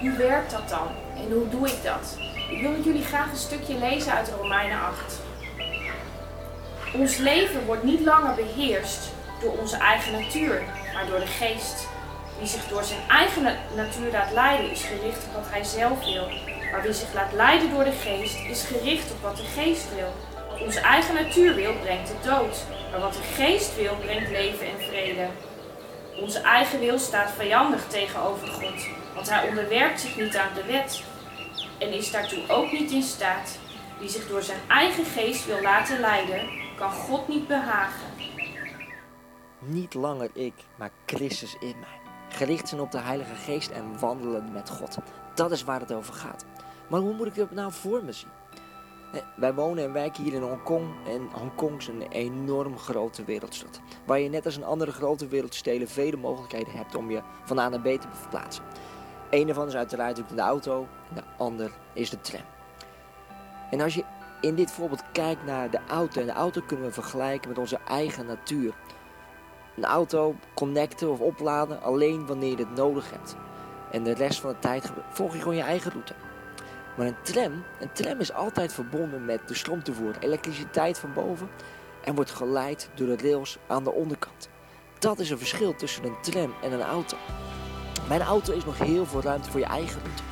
Hoe 0.00 0.16
werkt 0.16 0.50
dat 0.50 0.68
dan? 0.68 0.88
En 1.16 1.32
hoe 1.32 1.48
doe 1.48 1.66
ik 1.68 1.82
dat? 1.82 2.18
Ik 2.50 2.60
wil 2.60 2.70
met 2.70 2.84
jullie 2.84 3.04
graag 3.04 3.30
een 3.30 3.36
stukje 3.36 3.78
lezen 3.78 4.12
uit 4.12 4.32
Romeinen 4.40 4.80
8. 4.80 5.20
Ons 6.94 7.16
leven 7.16 7.66
wordt 7.66 7.82
niet 7.82 8.00
langer 8.00 8.34
beheerst 8.34 9.12
door 9.40 9.58
onze 9.58 9.76
eigen 9.76 10.12
natuur, 10.12 10.62
maar 10.94 11.06
door 11.06 11.20
de 11.20 11.26
geest. 11.26 11.88
Wie 12.38 12.48
zich 12.48 12.68
door 12.68 12.84
zijn 12.84 13.00
eigen 13.08 13.56
natuur 13.76 14.10
laat 14.12 14.32
leiden, 14.32 14.70
is 14.70 14.82
gericht 14.82 15.24
op 15.26 15.34
wat 15.34 15.50
hij 15.50 15.64
zelf 15.64 16.04
wil. 16.04 16.28
Maar 16.70 16.82
wie 16.82 16.92
zich 16.92 17.14
laat 17.14 17.32
leiden 17.32 17.70
door 17.70 17.84
de 17.84 17.98
geest, 18.04 18.36
is 18.48 18.62
gericht 18.62 19.10
op 19.10 19.22
wat 19.22 19.36
de 19.36 19.48
geest 19.56 19.86
wil. 19.94 20.12
Onze 20.66 20.80
eigen 20.80 21.14
natuur 21.14 21.54
wil 21.54 21.72
brengt 21.82 22.08
de 22.08 22.28
dood, 22.28 22.56
maar 22.90 23.00
wat 23.00 23.12
de 23.12 23.22
geest 23.22 23.76
wil 23.76 23.96
brengt 23.96 24.30
leven 24.30 24.66
en 24.66 24.80
vrede. 24.80 25.26
Onze 26.20 26.40
eigen 26.40 26.80
wil 26.80 26.98
staat 26.98 27.30
vijandig 27.30 27.86
tegenover 27.86 28.48
God, 28.48 28.88
want 29.14 29.30
hij 29.30 29.48
onderwerpt 29.48 30.00
zich 30.00 30.16
niet 30.16 30.36
aan 30.36 30.54
de 30.54 30.64
wet 30.64 31.02
en 31.78 31.92
is 31.92 32.10
daartoe 32.10 32.48
ook 32.48 32.72
niet 32.72 32.90
in 32.90 33.02
staat. 33.02 33.58
Wie 33.98 34.08
zich 34.08 34.28
door 34.28 34.42
zijn 34.42 34.60
eigen 34.68 35.04
geest 35.04 35.46
wil 35.46 35.62
laten 35.62 36.00
leiden, 36.00 36.48
kan 36.76 36.92
God 36.92 37.28
niet 37.28 37.46
behagen. 37.46 38.06
Niet 39.58 39.94
langer 39.94 40.30
ik, 40.32 40.54
maar 40.76 40.90
Christus 41.06 41.56
in 41.60 41.74
mij. 41.80 42.00
Gericht 42.28 42.68
zijn 42.68 42.80
op 42.80 42.90
de 42.90 42.98
Heilige 42.98 43.34
Geest 43.34 43.70
en 43.70 43.98
wandelen 43.98 44.52
met 44.52 44.70
God. 44.70 44.96
Dat 45.34 45.50
is 45.50 45.64
waar 45.64 45.80
het 45.80 45.92
over 45.92 46.14
gaat. 46.14 46.44
Maar 46.88 47.00
hoe 47.00 47.14
moet 47.14 47.26
ik 47.26 47.34
het 47.34 47.50
nou 47.50 47.72
voor 47.72 48.04
me 48.04 48.12
zien? 48.12 48.30
Wij 49.34 49.54
wonen 49.54 49.84
en 49.84 49.92
werken 49.92 50.22
hier 50.22 50.34
in 50.34 50.42
Hongkong 50.42 50.88
en 51.06 51.28
Hongkong 51.32 51.78
is 51.78 51.88
een 51.88 52.02
enorm 52.08 52.78
grote 52.78 53.24
wereldstad. 53.24 53.80
Waar 54.04 54.20
je 54.20 54.28
net 54.28 54.44
als 54.44 54.56
in 54.56 54.64
andere 54.64 54.92
grote 54.92 55.26
wereldsteden 55.28 55.88
vele 55.88 56.16
mogelijkheden 56.16 56.72
hebt 56.72 56.94
om 56.94 57.10
je 57.10 57.22
van 57.44 57.58
A 57.58 57.68
naar 57.68 57.80
B 57.80 57.84
te 57.84 58.08
verplaatsen. 58.12 58.64
Een 59.30 59.48
ervan 59.48 59.66
is 59.66 59.74
uiteraard 59.74 60.22
de 60.34 60.40
auto, 60.40 60.86
de 61.14 61.22
ander 61.36 61.70
is 61.92 62.10
de 62.10 62.20
tram. 62.20 62.44
En 63.70 63.80
als 63.80 63.94
je 63.94 64.04
in 64.40 64.54
dit 64.54 64.70
voorbeeld 64.70 65.02
kijkt 65.12 65.44
naar 65.44 65.70
de 65.70 65.80
auto, 65.88 66.20
en 66.20 66.26
de 66.26 66.32
auto 66.32 66.60
kunnen 66.66 66.86
we 66.86 66.92
vergelijken 66.92 67.48
met 67.48 67.58
onze 67.58 67.78
eigen 67.88 68.26
natuur. 68.26 68.74
Een 69.76 69.84
auto 69.84 70.34
connecten 70.54 71.10
of 71.10 71.20
opladen 71.20 71.82
alleen 71.82 72.26
wanneer 72.26 72.50
je 72.50 72.56
het 72.56 72.74
nodig 72.74 73.10
hebt. 73.10 73.36
En 73.90 74.02
de 74.02 74.14
rest 74.14 74.40
van 74.40 74.50
de 74.50 74.58
tijd 74.58 74.92
volg 75.10 75.32
je 75.32 75.38
gewoon 75.38 75.56
je 75.56 75.62
eigen 75.62 75.90
route. 75.90 76.14
Maar 76.96 77.06
een 77.06 77.22
tram, 77.22 77.64
een 77.80 77.92
tram 77.92 78.20
is 78.20 78.32
altijd 78.32 78.72
verbonden 78.72 79.24
met 79.24 79.48
de 79.48 79.54
stroomtoevoer, 79.54 80.14
elektriciteit 80.20 80.98
van 80.98 81.12
boven 81.12 81.48
en 82.04 82.14
wordt 82.14 82.30
geleid 82.30 82.88
door 82.94 83.06
de 83.06 83.16
rails 83.30 83.58
aan 83.66 83.84
de 83.84 83.92
onderkant. 83.92 84.48
Dat 84.98 85.18
is 85.18 85.30
een 85.30 85.38
verschil 85.38 85.74
tussen 85.74 86.04
een 86.04 86.20
tram 86.20 86.54
en 86.62 86.72
een 86.72 86.82
auto. 86.82 87.16
Bij 88.08 88.16
een 88.16 88.26
auto 88.26 88.52
is 88.52 88.64
nog 88.64 88.78
heel 88.78 89.06
veel 89.06 89.22
ruimte 89.22 89.50
voor 89.50 89.60
je 89.60 89.66
eigen 89.66 90.00
route. 90.02 90.22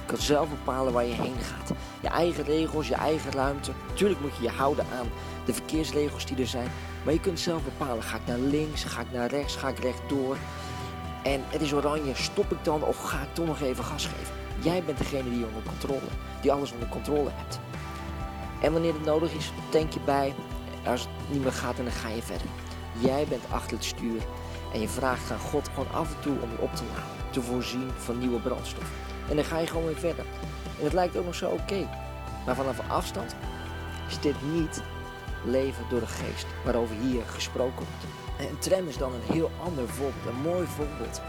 Je 0.00 0.14
kan 0.14 0.16
zelf 0.16 0.48
bepalen 0.48 0.92
waar 0.92 1.04
je 1.04 1.12
heen 1.12 1.36
gaat. 1.40 1.72
Je 2.00 2.08
eigen 2.08 2.44
regels, 2.44 2.88
je 2.88 2.94
eigen 2.94 3.32
ruimte. 3.32 3.70
Natuurlijk 3.88 4.20
moet 4.20 4.36
je 4.36 4.42
je 4.42 4.48
houden 4.48 4.84
aan 4.98 5.06
de 5.44 5.54
verkeersregels 5.54 6.26
die 6.26 6.36
er 6.36 6.46
zijn. 6.46 6.70
Maar 7.04 7.12
je 7.12 7.20
kunt 7.20 7.40
zelf 7.40 7.62
bepalen, 7.62 8.02
ga 8.02 8.16
ik 8.16 8.26
naar 8.26 8.38
links, 8.38 8.84
ga 8.84 9.00
ik 9.00 9.12
naar 9.12 9.30
rechts, 9.30 9.56
ga 9.56 9.68
ik 9.68 9.78
rechtdoor. 9.78 10.36
En 11.22 11.42
het 11.48 11.60
is 11.60 11.72
oranje, 11.72 12.14
stop 12.14 12.52
ik 12.52 12.64
dan 12.64 12.82
of 12.82 13.02
ga 13.02 13.22
ik 13.22 13.34
toch 13.34 13.46
nog 13.46 13.60
even 13.60 13.84
gas 13.84 14.06
geven? 14.06 14.47
Jij 14.60 14.82
bent 14.84 14.98
degene 14.98 15.30
die 15.30 15.46
onder 15.46 15.62
controle, 15.62 16.08
die 16.40 16.52
alles 16.52 16.72
onder 16.72 16.88
controle 16.88 17.30
hebt. 17.34 17.60
En 18.60 18.72
wanneer 18.72 18.92
het 18.92 19.04
nodig 19.04 19.32
is, 19.32 19.52
tank 19.68 19.92
je 19.92 20.00
bij. 20.00 20.34
Als 20.86 21.00
het 21.00 21.10
niet 21.30 21.42
meer 21.42 21.52
gaat, 21.52 21.76
dan 21.76 21.90
ga 21.90 22.08
je 22.08 22.22
verder. 22.22 22.46
Jij 22.98 23.26
bent 23.28 23.42
achter 23.50 23.76
het 23.76 23.84
stuur 23.84 24.22
en 24.72 24.80
je 24.80 24.88
vraagt 24.88 25.30
aan 25.30 25.38
God 25.38 25.68
gewoon 25.68 25.92
af 25.92 26.14
en 26.14 26.20
toe 26.20 26.40
om 26.40 26.50
je 26.50 26.60
op 26.60 26.74
te 26.74 26.82
laden, 26.88 27.30
te 27.30 27.42
voorzien 27.42 27.90
van 27.96 28.18
nieuwe 28.18 28.40
brandstof. 28.40 28.90
En 29.28 29.36
dan 29.36 29.44
ga 29.44 29.58
je 29.58 29.66
gewoon 29.66 29.84
weer 29.84 29.98
verder. 29.98 30.24
En 30.78 30.84
het 30.84 30.92
lijkt 30.92 31.16
ook 31.16 31.24
nog 31.24 31.34
zo 31.34 31.50
oké. 31.50 31.88
Maar 32.46 32.54
vanaf 32.54 32.88
afstand 32.88 33.34
is 34.08 34.20
dit 34.20 34.34
niet 34.52 34.82
leven 35.44 35.84
door 35.88 36.00
de 36.00 36.06
geest 36.06 36.46
waarover 36.64 36.96
hier 36.96 37.22
gesproken 37.26 37.86
wordt. 37.86 38.16
En 38.38 38.48
een 38.48 38.58
tram 38.58 38.88
is 38.88 38.96
dan 38.96 39.12
een 39.12 39.34
heel 39.34 39.50
ander 39.64 39.88
voorbeeld, 39.88 40.26
een 40.26 40.50
mooi 40.50 40.66
voorbeeld, 40.66 41.20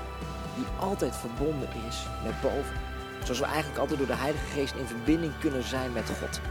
die 0.56 0.66
altijd 0.80 1.16
verbonden 1.16 1.70
is 1.88 2.06
met 2.24 2.42
boven. 2.42 2.76
Zoals 3.24 3.40
we 3.40 3.46
eigenlijk 3.46 3.80
altijd 3.80 3.98
door 3.98 4.08
de 4.08 4.16
Heilige 4.16 4.46
Geest 4.46 4.76
in 4.76 4.86
verbinding 4.86 5.34
kunnen 5.40 5.64
zijn 5.64 5.92
met 5.94 6.10
God. 6.20 6.42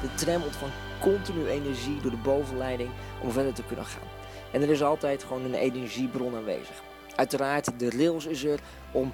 De 0.00 0.14
tram 0.14 0.42
ontvangt 0.42 0.74
continu 1.00 1.46
energie 1.46 2.00
door 2.00 2.10
de 2.10 2.16
bovenleiding 2.16 2.90
om 3.22 3.30
verder 3.30 3.52
te 3.52 3.62
kunnen 3.62 3.84
gaan. 3.84 4.08
En 4.52 4.62
er 4.62 4.70
is 4.70 4.82
altijd 4.82 5.24
gewoon 5.24 5.44
een 5.44 5.54
energiebron 5.54 6.36
aanwezig. 6.36 6.82
Uiteraard, 7.16 7.78
de 7.78 7.90
rails 7.90 8.26
is 8.26 8.44
er 8.44 8.60
om, 8.92 9.12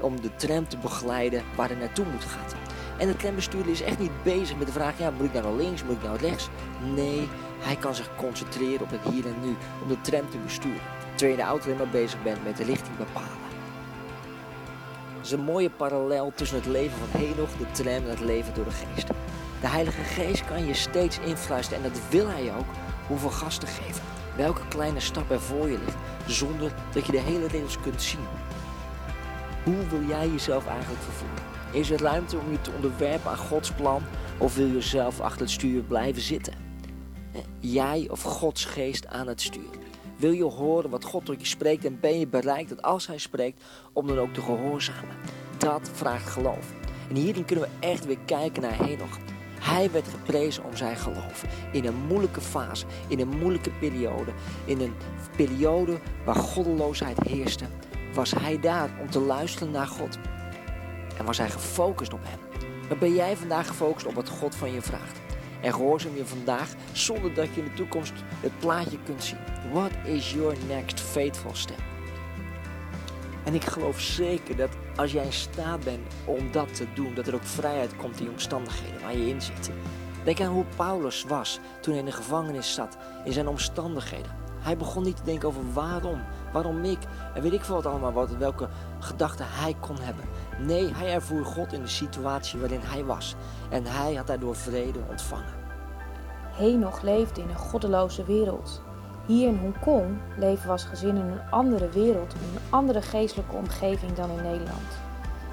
om 0.00 0.20
de 0.20 0.34
tram 0.36 0.68
te 0.68 0.76
begeleiden 0.76 1.42
waar 1.56 1.68
hij 1.68 1.76
naartoe 1.76 2.04
moet 2.12 2.24
gaan. 2.24 2.58
En 2.98 3.06
de 3.06 3.16
trambestuurder 3.16 3.72
is 3.72 3.82
echt 3.82 3.98
niet 3.98 4.22
bezig 4.22 4.56
met 4.56 4.66
de 4.66 4.72
vraag, 4.72 4.98
ja, 4.98 5.10
moet 5.10 5.26
ik 5.26 5.32
nou 5.32 5.44
naar 5.44 5.54
links, 5.54 5.84
moet 5.84 5.96
ik 5.96 6.02
nou 6.02 6.18
rechts? 6.18 6.48
Nee, 6.94 7.28
hij 7.58 7.76
kan 7.76 7.94
zich 7.94 8.16
concentreren 8.16 8.80
op 8.80 8.90
het 8.90 9.12
hier 9.12 9.26
en 9.26 9.34
nu, 9.42 9.56
om 9.82 9.88
de 9.88 10.00
tram 10.00 10.30
te 10.30 10.38
besturen. 10.38 10.80
Terwijl 11.14 11.30
je 11.30 11.42
de 11.42 11.48
auto 11.48 11.64
alleen 11.64 11.76
maar 11.76 11.88
bezig 11.88 12.22
bent 12.22 12.44
met 12.44 12.56
de 12.56 12.64
richting 12.64 12.96
bepalen. 12.96 13.41
Is 15.22 15.32
een 15.32 15.44
mooie 15.44 15.70
parallel 15.70 16.32
tussen 16.34 16.56
het 16.56 16.66
leven 16.66 16.98
van 16.98 17.20
Henoch, 17.20 17.56
de 17.58 17.70
tram 17.70 17.86
en 17.86 18.10
het 18.10 18.20
leven 18.20 18.54
door 18.54 18.64
de 18.64 18.70
geest. 18.70 19.06
De 19.60 19.68
Heilige 19.68 20.02
Geest 20.02 20.44
kan 20.44 20.66
je 20.66 20.74
steeds 20.74 21.18
influisteren 21.18 21.84
en 21.84 21.90
dat 21.90 22.00
wil 22.10 22.28
hij 22.28 22.54
ook, 22.54 22.66
hoeveel 23.06 23.30
gas 23.30 23.58
te 23.58 23.66
geven. 23.66 24.02
Welke 24.36 24.68
kleine 24.68 25.00
stap 25.00 25.30
er 25.30 25.40
voor 25.40 25.68
je 25.70 25.78
ligt, 25.84 25.96
zonder 26.26 26.72
dat 26.92 27.06
je 27.06 27.12
de 27.12 27.20
hele 27.20 27.48
rails 27.48 27.80
kunt 27.80 28.02
zien. 28.02 28.26
Hoe 29.64 29.86
wil 29.90 30.08
jij 30.08 30.28
jezelf 30.28 30.66
eigenlijk 30.66 31.02
vervoeren? 31.02 31.44
Is 31.72 31.90
er 31.90 32.02
ruimte 32.02 32.38
om 32.38 32.50
je 32.50 32.60
te 32.60 32.70
onderwerpen 32.74 33.30
aan 33.30 33.36
Gods 33.36 33.72
plan 33.72 34.02
of 34.38 34.54
wil 34.54 34.66
je 34.66 34.80
zelf 34.80 35.20
achter 35.20 35.40
het 35.40 35.50
stuur 35.50 35.82
blijven 35.82 36.22
zitten? 36.22 36.54
Jij 37.58 38.08
of 38.10 38.22
Gods 38.22 38.64
geest 38.64 39.06
aan 39.06 39.28
het 39.28 39.40
stuur? 39.40 39.81
Wil 40.22 40.32
je 40.32 40.44
horen 40.44 40.90
wat 40.90 41.04
God 41.04 41.24
tot 41.24 41.40
je 41.40 41.46
spreekt 41.46 41.84
en 41.84 42.00
ben 42.00 42.18
je 42.18 42.26
bereid 42.26 42.68
dat 42.68 42.82
als 42.82 43.06
Hij 43.06 43.18
spreekt 43.18 43.62
om 43.92 44.06
dan 44.06 44.18
ook 44.18 44.34
te 44.34 44.40
gehoorzamen? 44.40 45.16
Dat 45.58 45.90
vraagt 45.92 46.30
geloof. 46.30 46.72
En 47.08 47.16
hierin 47.16 47.44
kunnen 47.44 47.64
we 47.64 47.86
echt 47.86 48.06
weer 48.06 48.18
kijken 48.24 48.62
naar 48.62 48.86
Henoch. 48.86 49.18
Hij 49.60 49.90
werd 49.90 50.08
geprezen 50.08 50.64
om 50.64 50.76
zijn 50.76 50.96
geloof. 50.96 51.44
In 51.72 51.84
een 51.84 52.06
moeilijke 52.06 52.40
fase, 52.40 52.86
in 53.08 53.20
een 53.20 53.38
moeilijke 53.38 53.70
periode, 53.70 54.32
in 54.64 54.80
een 54.80 54.94
periode 55.36 55.98
waar 56.24 56.34
goddeloosheid 56.34 57.22
heerste, 57.22 57.64
was 58.14 58.30
hij 58.30 58.60
daar 58.60 58.98
om 59.00 59.10
te 59.10 59.20
luisteren 59.20 59.70
naar 59.70 59.86
God. 59.86 60.18
En 61.18 61.24
was 61.24 61.38
hij 61.38 61.50
gefocust 61.50 62.12
op 62.12 62.20
hem. 62.22 62.38
Maar 62.88 62.98
ben 62.98 63.14
jij 63.14 63.36
vandaag 63.36 63.66
gefocust 63.66 64.06
op 64.06 64.14
wat 64.14 64.28
God 64.28 64.54
van 64.54 64.72
je 64.72 64.82
vraagt? 64.82 65.21
En 65.62 65.74
gehoorzaam 65.74 66.16
je 66.16 66.26
vandaag 66.26 66.74
zonder 66.92 67.34
dat 67.34 67.54
je 67.54 67.60
in 67.60 67.66
de 67.66 67.74
toekomst 67.74 68.12
het 68.40 68.58
plaatje 68.58 68.98
kunt 69.04 69.24
zien. 69.24 69.38
What 69.72 69.90
is 70.04 70.32
your 70.32 70.56
next 70.68 71.00
faithful 71.00 71.54
step? 71.54 71.80
En 73.44 73.54
ik 73.54 73.64
geloof 73.64 74.00
zeker 74.00 74.56
dat 74.56 74.70
als 74.96 75.12
jij 75.12 75.24
in 75.24 75.32
staat 75.32 75.84
bent 75.84 76.14
om 76.24 76.52
dat 76.52 76.74
te 76.74 76.86
doen, 76.94 77.14
dat 77.14 77.26
er 77.26 77.34
ook 77.34 77.44
vrijheid 77.44 77.96
komt 77.96 78.20
in 78.20 78.30
omstandigheden 78.30 79.00
waar 79.00 79.16
je 79.16 79.28
in 79.28 79.42
zit. 79.42 79.70
Denk 80.24 80.40
aan 80.40 80.52
hoe 80.52 80.64
Paulus 80.76 81.24
was 81.24 81.58
toen 81.80 81.92
hij 81.92 82.02
in 82.02 82.08
de 82.08 82.16
gevangenis 82.16 82.74
zat, 82.74 82.96
in 83.24 83.32
zijn 83.32 83.48
omstandigheden. 83.48 84.36
Hij 84.60 84.76
begon 84.76 85.02
niet 85.02 85.16
te 85.16 85.24
denken 85.24 85.48
over 85.48 85.72
waarom, 85.72 86.22
waarom 86.52 86.84
ik 86.84 86.98
en 87.34 87.42
weet 87.42 87.52
ik 87.52 87.64
veel 87.64 87.74
wat 87.74 87.86
allemaal, 87.86 88.12
wat, 88.12 88.36
welke 88.36 88.68
gedachten 88.98 89.46
hij 89.48 89.76
kon 89.80 89.96
hebben. 90.00 90.24
Nee, 90.58 90.94
hij 90.94 91.12
ervoer 91.12 91.44
God 91.44 91.72
in 91.72 91.82
de 91.82 91.88
situatie 91.88 92.60
waarin 92.60 92.80
hij 92.82 93.04
was 93.04 93.34
en 93.68 93.84
hij 93.86 94.14
had 94.14 94.26
daardoor 94.26 94.56
vrede 94.56 94.98
ontvangen. 95.10 95.60
Henoch 96.52 97.02
leefde 97.02 97.40
in 97.40 97.48
een 97.48 97.56
goddeloze 97.56 98.24
wereld. 98.24 98.82
Hier 99.26 99.48
in 99.48 99.58
Hongkong 99.58 100.18
leven 100.36 100.66
we 100.66 100.72
als 100.72 100.84
gezin 100.84 101.16
in 101.16 101.26
een 101.26 101.50
andere 101.50 101.88
wereld, 101.88 102.34
in 102.34 102.40
een 102.40 102.62
andere 102.70 103.02
geestelijke 103.02 103.56
omgeving 103.56 104.12
dan 104.12 104.30
in 104.30 104.42
Nederland. 104.42 105.00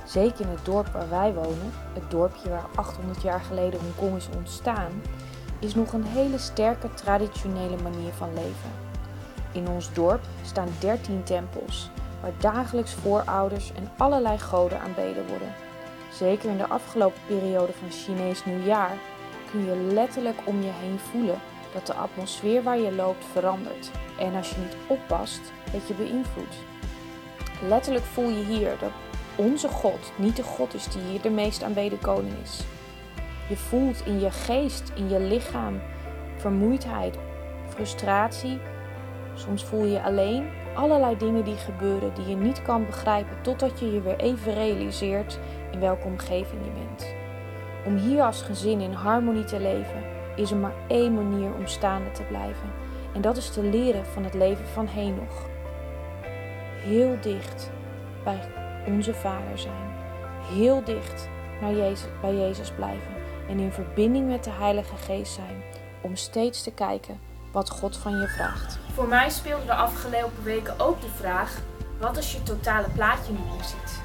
Zeker 0.06 0.42
in 0.42 0.52
het 0.52 0.66
dorp 0.66 0.88
waar 0.88 1.10
wij 1.10 1.34
wonen, 1.34 1.72
het 1.94 2.12
dorpje 2.12 2.50
waar 2.50 2.66
800 2.76 3.22
jaar 3.22 3.42
geleden 3.42 3.80
Hongkong 3.80 4.16
is 4.16 4.30
ontstaan, 4.38 4.92
is 5.60 5.76
nog 5.76 5.94
een 5.94 6.04
hele 6.04 6.38
sterke 6.38 6.94
traditionele 6.94 7.78
manier 7.84 8.12
van 8.14 8.34
leven. 8.34 8.89
In 9.52 9.68
ons 9.68 9.94
dorp 9.94 10.22
staan 10.46 10.70
13 10.80 11.24
tempels, 11.24 11.90
waar 12.22 12.32
dagelijks 12.38 12.94
voorouders 12.94 13.72
en 13.74 13.90
allerlei 13.98 14.38
goden 14.38 14.80
aanbeden 14.80 15.28
worden. 15.28 15.54
Zeker 16.12 16.50
in 16.50 16.58
de 16.58 16.68
afgelopen 16.68 17.22
periode 17.28 17.74
van 17.74 17.92
Chinees 17.92 18.46
nieuwjaar 18.46 18.98
kun 19.52 19.66
je 19.66 19.76
letterlijk 19.76 20.38
om 20.44 20.62
je 20.62 20.72
heen 20.72 21.00
voelen 21.00 21.40
dat 21.74 21.88
de 21.88 21.94
atmosfeer 21.94 22.64
waar 22.64 22.80
je 22.80 22.92
loopt 22.92 23.26
verandert 23.32 23.92
en 24.20 24.36
als 24.36 24.50
je 24.50 24.56
niet 24.58 24.76
oppast, 24.88 25.42
dat 25.72 25.88
je 25.88 25.94
beïnvloedt. 25.94 26.56
Letterlijk 27.68 28.06
voel 28.06 28.30
je 28.30 28.44
hier 28.44 28.78
dat 28.80 28.92
onze 29.36 29.68
God 29.68 30.12
niet 30.16 30.36
de 30.36 30.44
God 30.44 30.74
is 30.74 30.88
die 30.88 31.02
hier 31.02 31.22
de 31.22 31.30
meest 31.30 31.64
aanbeden 31.64 32.00
koning 32.00 32.34
is. 32.44 32.64
Je 33.50 33.58
voelt 33.58 34.06
in 34.06 34.20
je 34.20 34.32
geest, 34.32 34.92
in 34.96 35.10
je 35.10 35.20
lichaam 35.20 35.82
vermoeidheid, 36.38 37.18
frustratie. 37.68 38.60
Soms 39.40 39.64
voel 39.64 39.86
je 39.86 40.04
alleen 40.04 40.50
allerlei 40.76 41.18
dingen 41.18 41.44
die 41.44 41.56
gebeuren 41.56 42.14
die 42.14 42.28
je 42.28 42.36
niet 42.36 42.62
kan 42.62 42.86
begrijpen 42.86 43.42
totdat 43.42 43.80
je 43.80 43.94
je 43.94 44.02
weer 44.02 44.20
even 44.20 44.54
realiseert 44.54 45.40
in 45.72 45.80
welke 45.80 46.06
omgeving 46.06 46.62
je 46.64 46.72
bent. 46.72 47.14
Om 47.86 47.96
hier 47.96 48.22
als 48.22 48.42
gezin 48.42 48.82
in 48.82 48.92
harmonie 48.92 49.44
te 49.44 49.60
leven, 49.60 50.04
is 50.36 50.52
er 50.52 50.58
maar 50.58 50.74
één 50.88 51.14
manier 51.14 51.54
om 51.54 51.68
staande 51.68 52.12
te 52.12 52.24
blijven. 52.24 52.72
En 53.14 53.22
dat 53.22 53.38
is 53.38 53.50
te 53.50 53.64
leren 53.64 54.06
van 54.06 54.24
het 54.24 54.34
leven 54.34 54.66
van 54.68 54.88
Henoch. 54.88 55.48
Heel 56.84 57.18
dicht 57.22 57.72
bij 58.24 58.40
onze 58.88 59.14
Vader 59.14 59.58
zijn. 59.58 59.94
Heel 60.42 60.84
dicht 60.84 61.30
Jezus, 61.62 62.08
bij 62.22 62.36
Jezus 62.36 62.72
blijven. 62.72 63.14
En 63.50 63.60
in 63.60 63.72
verbinding 63.72 64.28
met 64.28 64.44
de 64.44 64.52
Heilige 64.52 64.96
Geest 64.96 65.34
zijn. 65.34 65.64
Om 66.02 66.16
steeds 66.16 66.64
te 66.64 66.72
kijken 66.72 67.29
wat 67.52 67.70
God 67.70 67.98
van 67.98 68.20
je 68.20 68.28
vraagt. 68.28 68.80
Voor 68.94 69.08
mij 69.08 69.30
speelde 69.30 69.66
de 69.66 69.74
afgelopen 69.74 70.44
weken 70.44 70.80
ook 70.80 71.02
de 71.02 71.10
vraag: 71.18 71.58
wat 72.00 72.18
als 72.18 72.32
je 72.32 72.38
het 72.38 72.46
totale 72.46 72.90
plaatje 72.90 73.32
niet 73.32 73.52
meer 73.56 73.64
ziet? 73.64 74.02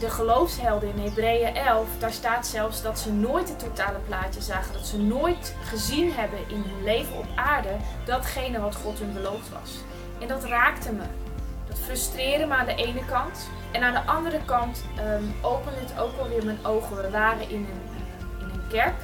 De 0.00 0.10
geloofshelden 0.10 0.94
in 0.94 1.04
Hebreeën 1.04 1.54
11, 1.54 1.88
daar 1.98 2.12
staat 2.12 2.46
zelfs 2.46 2.82
dat 2.82 2.98
ze 2.98 3.12
nooit 3.12 3.48
het 3.48 3.58
totale 3.58 3.98
plaatje 3.98 4.40
zagen. 4.40 4.72
Dat 4.72 4.86
ze 4.86 4.98
nooit 4.98 5.54
gezien 5.64 6.12
hebben 6.12 6.38
in 6.48 6.64
hun 6.66 6.84
leven 6.84 7.18
op 7.18 7.26
aarde 7.34 7.76
datgene 8.04 8.60
wat 8.60 8.74
God 8.74 8.98
hun 8.98 9.12
beloofd 9.12 9.48
was. 9.48 9.70
En 10.20 10.28
dat 10.28 10.44
raakte 10.44 10.92
me. 10.92 11.02
Dat 11.68 11.78
frustreerde 11.78 12.46
me 12.46 12.54
aan 12.54 12.66
de 12.66 12.74
ene 12.74 13.04
kant. 13.04 13.48
En 13.72 13.82
aan 13.82 13.92
de 13.92 14.10
andere 14.10 14.40
kant 14.44 14.84
um, 14.98 15.34
opende 15.42 15.78
het 15.80 15.98
ook 15.98 16.18
alweer 16.18 16.44
mijn 16.44 16.66
ogen. 16.66 16.96
We 16.96 17.10
waren 17.10 17.50
in 17.50 17.66
in 18.40 18.50
een 18.52 18.68
kerk. 18.68 18.94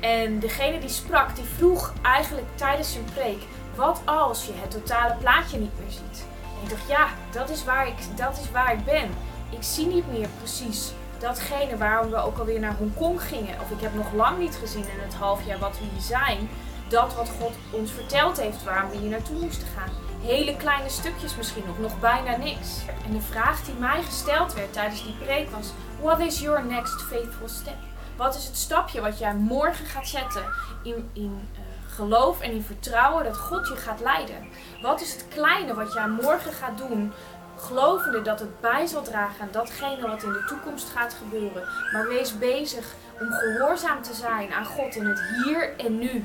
En 0.00 0.38
degene 0.38 0.80
die 0.80 0.88
sprak, 0.88 1.36
die 1.36 1.44
vroeg 1.44 1.92
eigenlijk 2.02 2.46
tijdens 2.54 2.92
zijn 2.92 3.04
preek: 3.14 3.42
wat 3.74 4.02
als 4.04 4.46
je 4.46 4.52
het 4.54 4.70
totale 4.70 5.14
plaatje 5.14 5.58
niet 5.58 5.78
meer 5.78 5.90
ziet? 5.90 6.24
En 6.42 6.64
ik 6.64 6.70
dacht, 6.70 6.88
ja, 6.88 7.08
dat 7.30 7.50
is 7.50 7.64
waar 7.64 7.86
ik, 7.86 8.16
dat 8.16 8.38
is 8.38 8.50
waar 8.50 8.72
ik 8.72 8.84
ben. 8.84 9.10
Ik 9.50 9.62
zie 9.62 9.86
niet 9.86 10.12
meer 10.12 10.28
precies 10.38 10.92
datgene 11.18 11.76
waarom 11.76 12.10
we 12.10 12.16
ook 12.16 12.38
alweer 12.38 12.60
naar 12.60 12.76
Hongkong 12.76 13.22
gingen. 13.22 13.60
Of 13.60 13.70
ik 13.70 13.80
heb 13.80 13.94
nog 13.94 14.12
lang 14.12 14.38
niet 14.38 14.56
gezien 14.56 14.82
in 14.82 15.00
het 15.02 15.14
half 15.14 15.46
jaar 15.46 15.58
wat 15.58 15.78
we 15.78 15.84
hier 15.92 16.02
zijn. 16.02 16.48
Dat 16.88 17.14
wat 17.14 17.30
God 17.40 17.52
ons 17.70 17.92
verteld 17.92 18.40
heeft 18.40 18.64
waarom 18.64 18.90
we 18.90 18.96
hier 18.96 19.10
naartoe 19.10 19.40
moesten 19.40 19.68
gaan. 19.76 19.90
Hele 20.22 20.56
kleine 20.56 20.88
stukjes 20.88 21.36
misschien 21.36 21.64
nog, 21.66 21.78
nog 21.78 22.00
bijna 22.00 22.36
niks. 22.36 22.68
En 23.06 23.12
de 23.12 23.20
vraag 23.20 23.64
die 23.64 23.74
mij 23.74 24.02
gesteld 24.02 24.54
werd 24.54 24.72
tijdens 24.72 25.02
die 25.02 25.14
preek 25.24 25.50
was: 25.50 25.72
What 26.00 26.20
is 26.20 26.40
your 26.40 26.64
next 26.64 27.02
faithful 27.02 27.48
step? 27.48 27.89
Wat 28.20 28.34
is 28.34 28.46
het 28.46 28.56
stapje 28.56 29.00
wat 29.00 29.18
jij 29.18 29.34
morgen 29.34 29.86
gaat 29.86 30.06
zetten 30.06 30.44
in, 30.82 31.10
in 31.12 31.48
uh, 31.52 31.60
geloof 31.94 32.40
en 32.40 32.50
in 32.52 32.62
vertrouwen 32.62 33.24
dat 33.24 33.36
God 33.36 33.68
je 33.68 33.76
gaat 33.76 34.00
leiden? 34.00 34.48
Wat 34.82 35.00
is 35.00 35.12
het 35.12 35.24
kleine 35.28 35.74
wat 35.74 35.92
jij 35.92 36.08
morgen 36.08 36.52
gaat 36.52 36.78
doen, 36.78 37.12
gelovende 37.56 38.22
dat 38.22 38.40
het 38.40 38.60
bij 38.60 38.86
zal 38.86 39.02
dragen 39.02 39.40
aan 39.40 39.48
datgene 39.52 40.06
wat 40.06 40.22
in 40.22 40.32
de 40.32 40.44
toekomst 40.44 40.88
gaat 40.88 41.14
gebeuren? 41.14 41.68
Maar 41.92 42.08
wees 42.08 42.38
bezig 42.38 42.94
om 43.20 43.30
gehoorzaam 43.30 44.02
te 44.02 44.14
zijn 44.14 44.52
aan 44.52 44.66
God 44.66 44.96
in 44.96 45.06
het 45.06 45.22
hier 45.44 45.78
en 45.78 45.98
nu. 45.98 46.24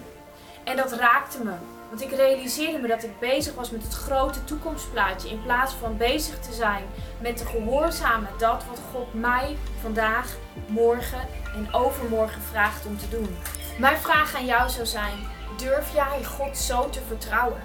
En 0.64 0.76
dat 0.76 0.92
raakte 0.92 1.44
me. 1.44 1.54
Want 1.90 2.02
ik 2.02 2.12
realiseerde 2.12 2.78
me 2.78 2.88
dat 2.88 3.04
ik 3.04 3.20
bezig 3.20 3.54
was 3.54 3.70
met 3.70 3.84
het 3.84 3.94
grote 3.94 4.44
toekomstplaatje. 4.44 5.30
In 5.30 5.44
plaats 5.44 5.74
van 5.74 5.98
bezig 5.98 6.40
te 6.40 6.54
zijn 6.54 6.84
met 7.22 7.38
te 7.38 7.46
gehoorzamen 7.46 8.30
dat 8.38 8.64
wat 8.70 8.80
God 8.92 9.14
mij 9.14 9.58
vandaag, 9.82 10.36
morgen 10.68 11.44
en 11.56 11.74
overmorgen 11.74 12.42
vraagt 12.42 12.86
om 12.86 12.98
te 12.98 13.10
doen. 13.10 13.38
Mijn 13.80 13.98
vraag 13.98 14.36
aan 14.36 14.46
jou 14.46 14.70
zou 14.70 14.86
zijn: 14.86 15.18
durf 15.58 15.94
jij 15.94 16.24
God 16.24 16.58
zo 16.58 16.90
te 16.90 17.02
vertrouwen? 17.08 17.62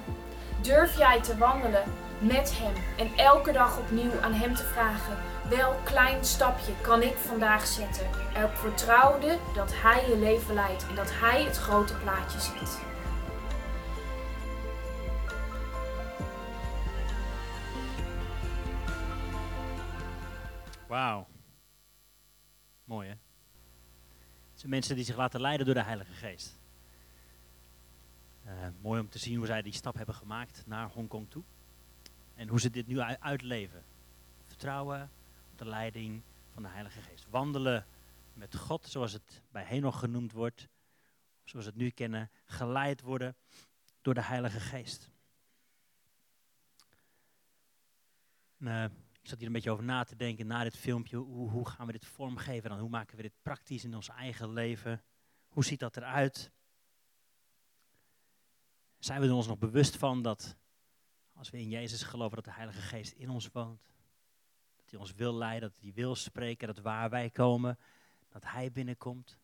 Durf 0.63 0.97
jij 0.97 1.21
te 1.21 1.39
wandelen 1.39 1.85
met 2.19 2.59
Hem 2.59 2.75
en 2.99 3.17
elke 3.17 3.53
dag 3.53 3.79
opnieuw 3.79 4.21
aan 4.21 4.33
Hem 4.33 4.55
te 4.55 4.65
vragen: 4.65 5.17
welk 5.49 5.85
klein 5.85 6.25
stapje 6.25 6.73
kan 6.81 7.03
ik 7.03 7.17
vandaag 7.17 7.67
zetten? 7.67 8.07
Erop 8.37 8.57
vertrouwde 8.57 9.39
dat 9.55 9.73
Hij 9.75 10.09
je 10.09 10.17
leven 10.17 10.55
leidt 10.55 10.89
en 10.89 10.95
dat 10.95 11.11
Hij 11.13 11.45
het 11.45 11.57
grote 11.57 11.95
plaatje 11.95 12.41
ziet. 12.41 12.79
Wauw. 20.87 21.27
Mooi 22.85 23.09
hè? 23.09 23.15
Zijn 24.61 24.73
mensen 24.73 24.97
die 24.97 25.05
zich 25.05 25.17
laten 25.17 25.41
leiden 25.41 25.67
door 25.67 25.75
de 25.75 25.83
Heilige 25.83 26.13
Geest. 26.13 26.61
Uh, 28.47 28.53
mooi 28.81 29.01
om 29.01 29.09
te 29.09 29.19
zien 29.19 29.37
hoe 29.37 29.47
zij 29.47 29.63
die 29.63 29.73
stap 29.73 29.95
hebben 29.95 30.15
gemaakt 30.15 30.63
naar 30.67 30.89
Hongkong 30.89 31.31
toe. 31.31 31.43
En 32.35 32.49
hoe 32.49 32.61
ze 32.61 32.71
dit 32.71 32.87
nu 32.87 33.01
uitleven. 33.01 33.85
Vertrouwen 34.47 35.11
op 35.53 35.59
de 35.59 35.65
leiding 35.65 36.23
van 36.53 36.63
de 36.63 36.69
Heilige 36.69 37.01
Geest. 37.01 37.27
Wandelen 37.31 37.87
met 38.33 38.57
God, 38.57 38.87
zoals 38.87 39.13
het 39.13 39.43
bij 39.51 39.65
Henoch 39.65 39.99
genoemd 39.99 40.33
wordt. 40.33 40.69
Zoals 41.45 41.65
we 41.65 41.71
het 41.71 41.81
nu 41.81 41.91
kennen. 41.91 42.31
Geleid 42.45 43.01
worden 43.01 43.37
door 44.03 44.15
de 44.15 44.23
Heilige 44.23 44.61
Geest. 44.61 45.11
Uh, 48.59 48.85
ik 49.21 49.29
zat 49.29 49.39
hier 49.39 49.47
een 49.47 49.53
beetje 49.53 49.71
over 49.71 49.85
na 49.85 50.05
te 50.05 50.17
denken 50.17 50.47
na 50.47 50.63
dit 50.63 50.77
filmpje. 50.77 51.17
Hoe, 51.17 51.51
hoe 51.51 51.69
gaan 51.69 51.87
we 51.87 51.93
dit 51.93 52.07
vormgeven 52.07 52.71
dan? 52.71 52.79
Hoe 52.79 52.89
maken 52.89 53.17
we 53.17 53.23
dit 53.23 53.43
praktisch 53.43 53.85
in 53.85 53.95
ons 53.95 54.09
eigen 54.09 54.53
leven? 54.53 55.03
Hoe 55.49 55.65
ziet 55.65 55.81
dat 55.81 55.97
eruit? 55.97 56.51
Zijn 58.99 59.21
we 59.21 59.27
er 59.27 59.33
ons 59.33 59.47
nog 59.47 59.59
bewust 59.59 59.97
van 59.97 60.23
dat 60.23 60.57
als 61.33 61.51
we 61.51 61.59
in 61.59 61.69
Jezus 61.69 62.03
geloven 62.03 62.37
dat 62.37 62.45
de 62.45 62.53
Heilige 62.53 62.81
Geest 62.81 63.13
in 63.13 63.31
ons 63.31 63.49
woont? 63.53 63.93
Dat 64.77 64.91
hij 64.91 65.01
ons 65.01 65.15
wil 65.15 65.35
leiden, 65.35 65.71
dat 65.71 65.81
hij 65.81 65.93
wil 65.93 66.15
spreken, 66.15 66.67
dat 66.67 66.79
waar 66.79 67.11
wij 67.11 67.31
komen, 67.31 67.79
dat 68.29 68.45
hij 68.45 68.73
binnenkomt. 68.73 69.39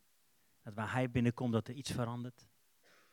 Dat 0.63 0.75
waar 0.75 0.93
hij 0.93 1.11
binnenkomt, 1.11 1.53
dat 1.53 1.69
er 1.69 1.75
iets 1.75 1.91
verandert. 1.91 2.49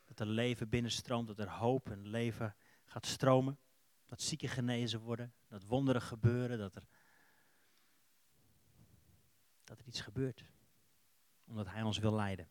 Dat 0.04 0.20
er 0.20 0.26
leven 0.26 0.68
binnenstroomt, 0.68 1.26
dat 1.26 1.38
er 1.38 1.50
hoop 1.50 1.90
en 1.90 2.06
leven 2.06 2.54
gaat 2.84 3.06
stromen. 3.06 3.58
Dat 4.06 4.22
zieken 4.22 4.48
genezen 4.48 5.00
worden, 5.00 5.34
dat 5.48 5.64
wonderen 5.64 6.02
gebeuren, 6.02 6.58
dat 6.58 6.74
er, 6.74 6.82
dat 9.64 9.78
er 9.78 9.86
iets 9.86 10.00
gebeurt. 10.00 10.44
Omdat 11.44 11.66
Hij 11.66 11.82
ons 11.82 11.98
wil 11.98 12.14
leiden. 12.14 12.48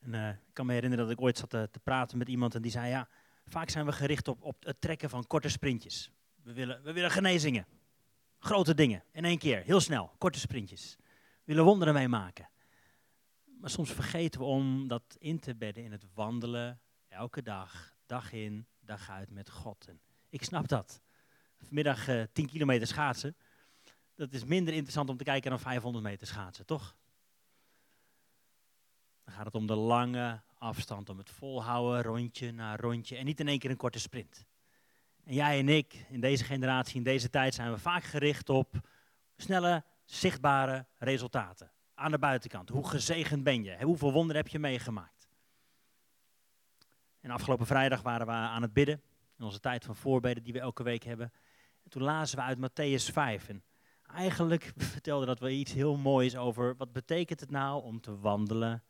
En, 0.00 0.12
uh, 0.12 0.28
ik 0.28 0.52
kan 0.52 0.66
me 0.66 0.72
herinneren 0.72 1.04
dat 1.04 1.14
ik 1.14 1.20
ooit 1.20 1.38
zat 1.38 1.50
te, 1.50 1.68
te, 1.70 1.80
praten 1.80 2.18
met 2.18 2.28
iemand 2.28 2.54
en 2.54 2.62
die 2.62 2.70
zei, 2.70 2.88
ja, 2.88 3.08
vaak 3.44 3.70
zijn 3.70 3.86
we 3.86 3.92
gericht 3.92 4.28
op, 4.28 4.42
op 4.42 4.64
het 4.64 4.80
trekken 4.80 5.10
van 5.10 5.26
korte 5.26 5.48
sprintjes. 5.48 6.10
We 6.42 6.52
willen, 6.52 6.82
we 6.82 6.92
willen 6.92 7.10
genezingen, 7.10 7.66
grote 8.38 8.74
dingen, 8.74 9.04
in 9.12 9.24
één 9.24 9.38
keer, 9.38 9.62
heel 9.62 9.80
snel, 9.80 10.14
korte 10.18 10.38
sprintjes. 10.38 10.96
We 10.98 11.06
willen 11.44 11.64
wonderen 11.64 11.94
meemaken. 11.94 12.48
Maar 13.44 13.70
soms 13.70 13.92
vergeten 13.92 14.40
we 14.40 14.46
om 14.46 14.88
dat 14.88 15.16
in 15.18 15.40
te 15.40 15.54
bedden 15.54 15.84
in 15.84 15.92
het 15.92 16.04
wandelen, 16.14 16.80
elke 17.08 17.42
dag, 17.42 17.94
dag 18.06 18.32
in, 18.32 18.66
dag 18.90 19.10
uit 19.10 19.30
met 19.30 19.50
God. 19.50 19.86
En 19.88 20.00
ik 20.28 20.44
snap 20.44 20.68
dat. 20.68 21.00
Vanmiddag 21.58 22.08
uh, 22.08 22.22
eh, 22.22 22.28
10 22.32 22.46
kilometer 22.46 22.86
schaatsen, 22.86 23.36
dat 24.14 24.32
is 24.32 24.44
minder 24.44 24.74
interessant 24.74 25.08
om 25.08 25.16
te 25.16 25.24
kijken 25.24 25.50
dan 25.50 25.60
500 25.60 26.04
meter 26.04 26.26
schaatsen, 26.26 26.66
toch? 26.66 26.96
Dan 29.24 29.34
gaat 29.34 29.44
het 29.44 29.54
om 29.54 29.66
de 29.66 29.74
lange 29.74 30.40
afstand, 30.58 31.08
om 31.08 31.18
het 31.18 31.30
volhouden, 31.30 32.02
rondje 32.02 32.52
na 32.52 32.76
rondje 32.76 33.16
en 33.16 33.24
niet 33.24 33.40
in 33.40 33.48
één 33.48 33.58
keer 33.58 33.70
een 33.70 33.76
korte 33.76 33.98
sprint. 33.98 34.46
En 35.24 35.34
jij 35.34 35.58
en 35.58 35.68
ik, 35.68 36.06
in 36.08 36.20
deze 36.20 36.44
generatie, 36.44 36.96
in 36.96 37.02
deze 37.02 37.30
tijd, 37.30 37.54
zijn 37.54 37.72
we 37.72 37.78
vaak 37.78 38.04
gericht 38.04 38.48
op 38.48 38.88
snelle, 39.36 39.84
zichtbare 40.04 40.86
resultaten. 40.98 41.72
Aan 41.94 42.10
de 42.10 42.18
buitenkant. 42.18 42.68
Hoe 42.68 42.88
gezegend 42.88 43.44
ben 43.44 43.64
je? 43.64 43.84
Hoeveel 43.84 44.12
wonderen 44.12 44.42
heb 44.42 44.50
je 44.50 44.58
meegemaakt? 44.58 45.19
En 47.20 47.30
afgelopen 47.30 47.66
vrijdag 47.66 48.02
waren 48.02 48.26
we 48.26 48.32
aan 48.32 48.62
het 48.62 48.72
bidden. 48.72 49.02
In 49.38 49.44
onze 49.44 49.60
tijd 49.60 49.84
van 49.84 49.96
voorbeden 49.96 50.42
die 50.42 50.52
we 50.52 50.60
elke 50.60 50.82
week 50.82 51.02
hebben. 51.02 51.32
En 51.82 51.90
toen 51.90 52.02
lazen 52.02 52.36
we 52.36 52.42
uit 52.42 52.58
Matthäus 52.58 53.12
5. 53.12 53.48
En 53.48 53.62
eigenlijk 54.02 54.72
vertelde 54.94 55.26
dat 55.26 55.38
we 55.38 55.50
iets 55.50 55.72
heel 55.72 55.96
moois 55.96 56.36
over 56.36 56.76
wat 56.76 56.92
betekent 56.92 57.40
het 57.40 57.50
nou 57.50 57.82
om 57.82 58.00
te 58.00 58.18
wandelen 58.18 58.82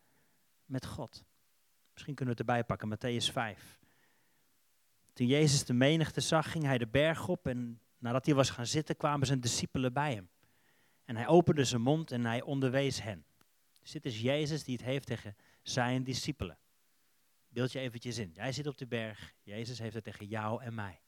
met 0.64 0.86
God. 0.86 1.24
Misschien 1.92 2.14
kunnen 2.14 2.34
we 2.34 2.40
het 2.40 2.50
erbij 2.50 2.64
pakken, 2.64 2.96
Matthäus 2.96 3.32
5. 3.32 3.78
Toen 5.12 5.26
Jezus 5.26 5.64
de 5.64 5.72
menigte 5.72 6.20
zag, 6.20 6.50
ging 6.50 6.64
hij 6.64 6.78
de 6.78 6.86
berg 6.86 7.28
op 7.28 7.46
en 7.46 7.80
nadat 7.98 8.26
hij 8.26 8.34
was 8.34 8.50
gaan 8.50 8.66
zitten, 8.66 8.96
kwamen 8.96 9.26
zijn 9.26 9.40
discipelen 9.40 9.92
bij 9.92 10.14
hem. 10.14 10.28
En 11.04 11.16
hij 11.16 11.26
opende 11.26 11.64
zijn 11.64 11.82
mond 11.82 12.10
en 12.10 12.24
hij 12.24 12.42
onderwees 12.42 13.02
hen. 13.02 13.24
Dus 13.80 13.90
dit 13.90 14.04
is 14.04 14.20
Jezus 14.20 14.64
die 14.64 14.76
het 14.76 14.84
heeft 14.84 15.06
tegen 15.06 15.36
zijn 15.62 16.04
discipelen. 16.04 16.58
Beeld 17.50 17.72
je 17.72 17.78
eventjes 17.78 18.18
in. 18.18 18.30
Jij 18.34 18.52
zit 18.52 18.66
op 18.66 18.78
de 18.78 18.86
berg. 18.86 19.34
Jezus 19.42 19.78
heeft 19.78 19.94
het 19.94 20.04
tegen 20.04 20.26
jou 20.26 20.62
en 20.62 20.74
mij. 20.74 21.00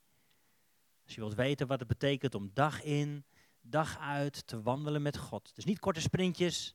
Als 1.04 1.14
je 1.14 1.20
wilt 1.20 1.34
weten 1.34 1.66
wat 1.66 1.78
het 1.78 1.88
betekent 1.88 2.34
om 2.34 2.50
dag 2.54 2.82
in, 2.82 3.24
dag 3.60 3.98
uit 3.98 4.46
te 4.46 4.62
wandelen 4.62 5.02
met 5.02 5.16
God. 5.16 5.54
Dus 5.54 5.64
niet 5.64 5.78
korte 5.78 6.00
sprintjes. 6.00 6.74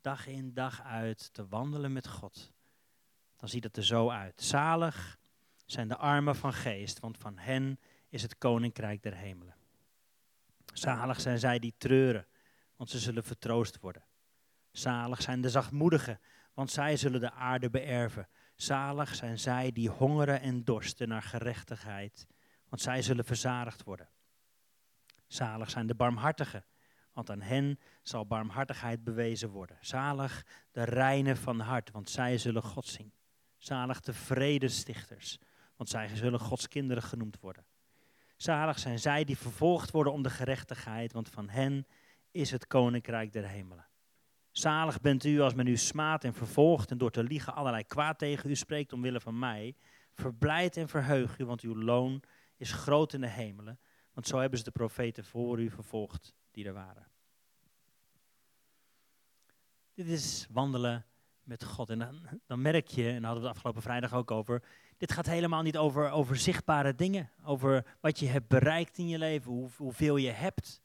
Dag 0.00 0.26
in, 0.26 0.54
dag 0.54 0.82
uit 0.82 1.32
te 1.32 1.48
wandelen 1.48 1.92
met 1.92 2.08
God. 2.08 2.52
Dan 3.36 3.48
ziet 3.48 3.64
het 3.64 3.76
er 3.76 3.84
zo 3.84 4.10
uit. 4.10 4.42
Zalig 4.42 5.18
zijn 5.66 5.88
de 5.88 5.96
armen 5.96 6.36
van 6.36 6.52
geest, 6.52 7.00
want 7.00 7.18
van 7.18 7.38
hen 7.38 7.80
is 8.08 8.22
het 8.22 8.38
koninkrijk 8.38 9.02
der 9.02 9.14
hemelen. 9.16 9.54
Zalig 10.72 11.20
zijn 11.20 11.38
zij 11.38 11.58
die 11.58 11.74
treuren, 11.78 12.26
want 12.76 12.90
ze 12.90 12.98
zullen 12.98 13.24
vertroost 13.24 13.80
worden. 13.80 14.04
Zalig 14.72 15.22
zijn 15.22 15.40
de 15.40 15.50
zachtmoedigen, 15.50 16.20
want 16.54 16.70
zij 16.70 16.96
zullen 16.96 17.20
de 17.20 17.30
aarde 17.30 17.70
beërven. 17.70 18.28
Zalig 18.62 19.14
zijn 19.14 19.38
zij 19.38 19.72
die 19.72 19.88
hongeren 19.88 20.40
en 20.40 20.64
dorsten 20.64 21.08
naar 21.08 21.22
gerechtigheid, 21.22 22.26
want 22.68 22.82
zij 22.82 23.02
zullen 23.02 23.24
verzadigd 23.24 23.84
worden. 23.84 24.08
Zalig 25.26 25.70
zijn 25.70 25.86
de 25.86 25.94
barmhartigen, 25.94 26.64
want 27.12 27.30
aan 27.30 27.40
hen 27.40 27.78
zal 28.02 28.26
barmhartigheid 28.26 29.04
bewezen 29.04 29.48
worden. 29.48 29.78
Zalig 29.80 30.46
de 30.70 30.84
reinen 30.84 31.36
van 31.36 31.60
hart, 31.60 31.90
want 31.90 32.10
zij 32.10 32.38
zullen 32.38 32.62
God 32.62 32.86
zien. 32.86 33.12
Zalig 33.58 34.00
de 34.00 34.12
vredestichters, 34.12 35.38
want 35.76 35.88
zij 35.88 36.16
zullen 36.16 36.40
Gods 36.40 36.68
kinderen 36.68 37.02
genoemd 37.02 37.40
worden. 37.40 37.64
Zalig 38.36 38.78
zijn 38.78 38.98
zij 38.98 39.24
die 39.24 39.38
vervolgd 39.38 39.90
worden 39.90 40.12
om 40.12 40.22
de 40.22 40.30
gerechtigheid, 40.30 41.12
want 41.12 41.28
van 41.28 41.48
hen 41.48 41.86
is 42.30 42.50
het 42.50 42.66
koninkrijk 42.66 43.32
der 43.32 43.48
hemelen. 43.48 43.89
Zalig 44.60 45.00
bent 45.00 45.24
u 45.24 45.40
als 45.40 45.54
men 45.54 45.66
u 45.66 45.76
smaadt 45.76 46.24
en 46.24 46.34
vervolgt 46.34 46.90
en 46.90 46.98
door 46.98 47.10
te 47.10 47.22
liegen 47.22 47.54
allerlei 47.54 47.84
kwaad 47.84 48.18
tegen 48.18 48.50
u 48.50 48.54
spreekt 48.56 48.92
omwille 48.92 49.20
van 49.20 49.38
mij. 49.38 49.76
Verblijd 50.12 50.76
en 50.76 50.88
verheug 50.88 51.38
u, 51.38 51.44
want 51.44 51.60
uw 51.60 51.76
loon 51.76 52.22
is 52.56 52.72
groot 52.72 53.12
in 53.12 53.20
de 53.20 53.28
hemelen. 53.28 53.78
Want 54.12 54.26
zo 54.26 54.38
hebben 54.38 54.58
ze 54.58 54.64
de 54.64 54.70
profeten 54.70 55.24
voor 55.24 55.60
u 55.60 55.70
vervolgd 55.70 56.34
die 56.50 56.64
er 56.64 56.72
waren. 56.72 57.06
Dit 59.94 60.06
is 60.06 60.46
wandelen 60.50 61.06
met 61.42 61.64
God. 61.64 61.90
En 61.90 61.98
dan, 61.98 62.20
dan 62.46 62.62
merk 62.62 62.86
je, 62.86 63.08
en 63.08 63.14
daar 63.14 63.24
hadden 63.24 63.42
we 63.42 63.46
het 63.48 63.56
afgelopen 63.56 63.82
vrijdag 63.82 64.14
ook 64.14 64.30
over, 64.30 64.62
dit 64.96 65.12
gaat 65.12 65.26
helemaal 65.26 65.62
niet 65.62 65.76
over, 65.76 66.10
over 66.10 66.36
zichtbare 66.36 66.94
dingen. 66.94 67.30
Over 67.44 67.96
wat 68.00 68.18
je 68.18 68.26
hebt 68.26 68.48
bereikt 68.48 68.98
in 68.98 69.08
je 69.08 69.18
leven, 69.18 69.52
hoe, 69.52 69.68
hoeveel 69.76 70.16
je 70.16 70.30
hebt. 70.30 70.80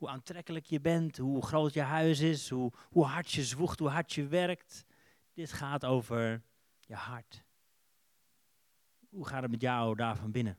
Hoe 0.00 0.08
aantrekkelijk 0.08 0.66
je 0.66 0.80
bent, 0.80 1.16
hoe 1.16 1.42
groot 1.42 1.74
je 1.74 1.80
huis 1.80 2.20
is, 2.20 2.48
hoe, 2.48 2.72
hoe 2.88 3.04
hard 3.04 3.30
je 3.30 3.44
zwoegt, 3.44 3.78
hoe 3.78 3.88
hard 3.88 4.12
je 4.12 4.26
werkt. 4.26 4.84
Dit 5.32 5.52
gaat 5.52 5.84
over 5.84 6.42
je 6.80 6.94
hart. 6.94 7.44
Hoe 9.08 9.26
gaat 9.26 9.42
het 9.42 9.50
met 9.50 9.60
jou 9.60 9.96
daar 9.96 10.16
van 10.16 10.30
binnen? 10.30 10.58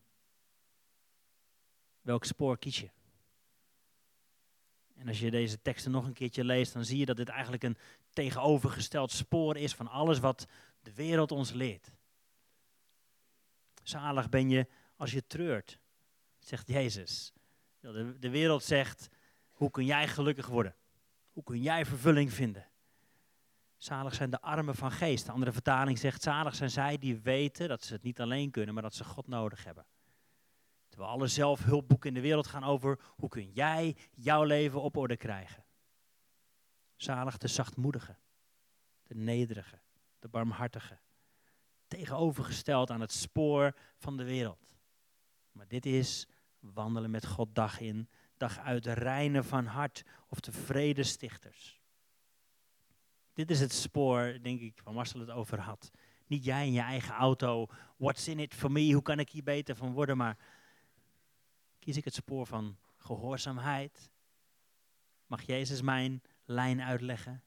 Welk 2.02 2.26
spoor 2.26 2.58
kies 2.58 2.80
je? 2.80 2.90
En 4.96 5.08
als 5.08 5.20
je 5.20 5.32
deze 5.32 5.62
teksten 5.62 5.92
nog 5.92 6.06
een 6.06 6.14
keertje 6.14 6.44
leest, 6.44 6.74
dan 6.74 6.86
zie 6.86 6.98
je 6.98 7.06
dat 7.06 7.18
dit 7.18 7.30
eigenlijk 7.30 7.64
een 7.64 7.78
tegenovergesteld 8.10 9.12
spoor 9.12 9.58
is 9.58 9.76
van 9.76 9.88
alles 9.88 10.20
wat 10.20 10.48
de 10.82 10.94
wereld 10.94 11.32
ons 11.32 11.52
leert. 11.52 11.92
Zalig 13.84 14.30
ben 14.30 14.50
je 14.50 14.68
als 14.96 15.12
je 15.12 15.28
treurt, 15.28 15.80
zegt 16.40 16.68
Jezus. 16.68 17.34
De, 17.80 18.20
de 18.20 18.30
wereld 18.30 18.64
zegt, 18.64 19.10
hoe 19.62 19.72
kun 19.72 19.86
jij 19.86 20.08
gelukkig 20.08 20.48
worden? 20.48 20.76
Hoe 21.32 21.44
kun 21.44 21.62
jij 21.62 21.86
vervulling 21.86 22.34
vinden? 22.34 22.68
Zalig 23.78 24.14
zijn 24.14 24.30
de 24.30 24.42
armen 24.42 24.76
van 24.76 24.92
geest. 24.92 25.26
De 25.26 25.32
andere 25.32 25.52
vertaling 25.52 25.98
zegt, 25.98 26.22
zalig 26.22 26.56
zijn 26.56 26.70
zij 26.70 26.98
die 26.98 27.20
weten 27.20 27.68
dat 27.68 27.84
ze 27.84 27.94
het 27.94 28.04
niet 28.04 28.22
alleen 28.22 28.52
kunnen, 28.52 28.74
maar 28.74 28.84
dat 28.84 28.96
ze 28.96 29.04
God 29.04 29.28
nodig 29.28 29.64
hebben. 29.64 29.86
Terwijl 30.90 31.12
alle 31.12 31.28
zelfhulpboeken 31.28 32.10
in 32.10 32.14
de 32.14 32.22
wereld 32.22 32.48
gaan 32.48 32.64
over 32.64 33.00
hoe 33.16 33.30
kun 33.30 33.52
jij 33.52 33.98
jouw 34.12 34.44
leven 34.44 34.82
op 34.82 34.98
orde 34.98 35.18
krijgen. 35.18 35.66
Zalig 36.96 37.38
de 37.38 37.48
zachtmoedigen, 37.48 38.18
de 39.04 39.16
nederige, 39.16 39.80
de 40.20 40.28
barmhartige. 40.28 41.00
Tegenovergesteld 41.88 42.90
aan 42.90 43.02
het 43.02 43.12
spoor 43.12 43.76
van 43.98 44.18
de 44.18 44.24
wereld. 44.24 44.76
Maar 45.52 45.68
dit 45.68 45.86
is 45.86 46.28
wandelen 46.60 47.12
met 47.12 47.26
God 47.26 47.56
dag 47.56 47.80
in, 47.80 48.10
dag 48.42 48.60
uit, 48.60 48.86
reinen 48.86 49.46
van 49.46 49.66
hart 49.66 50.04
of 50.28 50.40
de 50.40 50.52
vredestichters. 50.52 51.82
Dit 53.34 53.52
is 53.52 53.60
het 53.60 53.74
spoor, 53.74 54.38
denk 54.42 54.62
ik, 54.62 54.82
waar 54.84 54.94
Marcel 54.94 55.20
het 55.20 55.30
over 55.30 55.60
had. 55.60 55.92
Niet 56.28 56.44
jij 56.44 56.66
in 56.66 56.72
je 56.72 56.80
eigen 56.80 57.14
auto, 57.14 57.68
what's 57.98 58.28
in 58.28 58.40
it 58.40 58.54
for 58.54 58.72
me, 58.72 58.94
hoe 58.94 59.02
kan 59.02 59.20
ik 59.20 59.30
hier 59.30 59.44
beter 59.44 59.76
van 59.76 59.94
worden, 59.94 60.18
maar 60.18 60.38
kies 61.80 61.98
ik 61.98 62.06
het 62.06 62.14
spoor 62.14 62.48
van 62.48 62.78
gehoorzaamheid. 62.98 64.12
Mag 65.28 65.42
Jezus 65.42 65.82
mijn 65.82 66.22
lijn 66.46 66.82
uitleggen? 66.82 67.44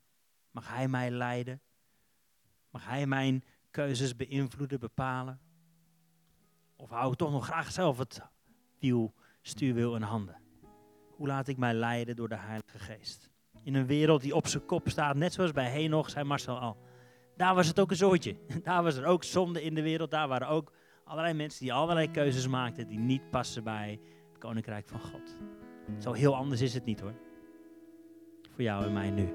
Mag 0.51 0.69
Hij 0.69 0.89
mij 0.89 1.11
leiden? 1.11 1.61
Mag 2.71 2.85
Hij 2.85 3.07
mijn 3.07 3.45
keuzes 3.71 4.17
beïnvloeden, 4.17 4.81
bepalen? 4.81 5.41
Of 6.77 6.91
hou 6.91 7.13
ik 7.13 7.19
toch 7.19 7.31
nog 7.31 7.45
graag 7.45 7.73
zelf 7.73 7.99
het 7.99 8.21
wiel, 8.79 9.15
stuurwiel 9.43 9.97
in 9.97 10.03
handen? 10.03 10.44
Laat 11.27 11.49
ik 11.49 11.57
mij 11.57 11.75
leiden 11.75 12.17
door 12.17 12.29
de 12.29 12.37
Heilige 12.39 12.79
Geest? 12.79 13.31
In 13.63 13.75
een 13.75 13.87
wereld 13.87 14.23
die 14.23 14.35
op 14.35 14.47
zijn 14.47 14.67
kop 14.67 14.89
staat, 14.89 15.17
net 15.17 15.33
zoals 15.33 15.53
bij 15.53 15.71
Henoch, 15.71 16.11
zei 16.11 16.25
Marcel 16.25 16.59
al. 16.59 16.77
Daar 17.37 17.55
was 17.55 17.67
het 17.67 17.81
ook 17.81 17.91
een 17.91 17.97
zootje. 17.97 18.37
Daar 18.63 18.83
was 18.83 18.97
er 18.97 19.07
ook 19.07 19.25
zonde 19.25 19.63
in 19.63 19.75
de 19.75 19.83
wereld. 19.83 20.11
Daar 20.11 20.29
waren 20.29 20.49
ook 20.49 20.73
allerlei 21.05 21.35
mensen 21.35 21.61
die 21.61 21.73
allerlei 21.73 22.11
keuzes 22.11 22.47
maakten 22.47 22.87
die 22.87 22.99
niet 22.99 23.31
passen 23.31 23.65
bij 23.65 24.01
koninkrijk 24.39 24.89
van 24.89 25.01
God. 25.01 25.37
Zo 25.99 26.13
heel 26.13 26.37
anders 26.37 26.61
is 26.61 26.75
het 26.75 26.85
niet 26.85 27.01
hoor. 27.01 27.15
Voor 28.51 28.63
jou 28.63 28.85
en 28.85 28.93
mij 28.93 29.11
nu. 29.11 29.35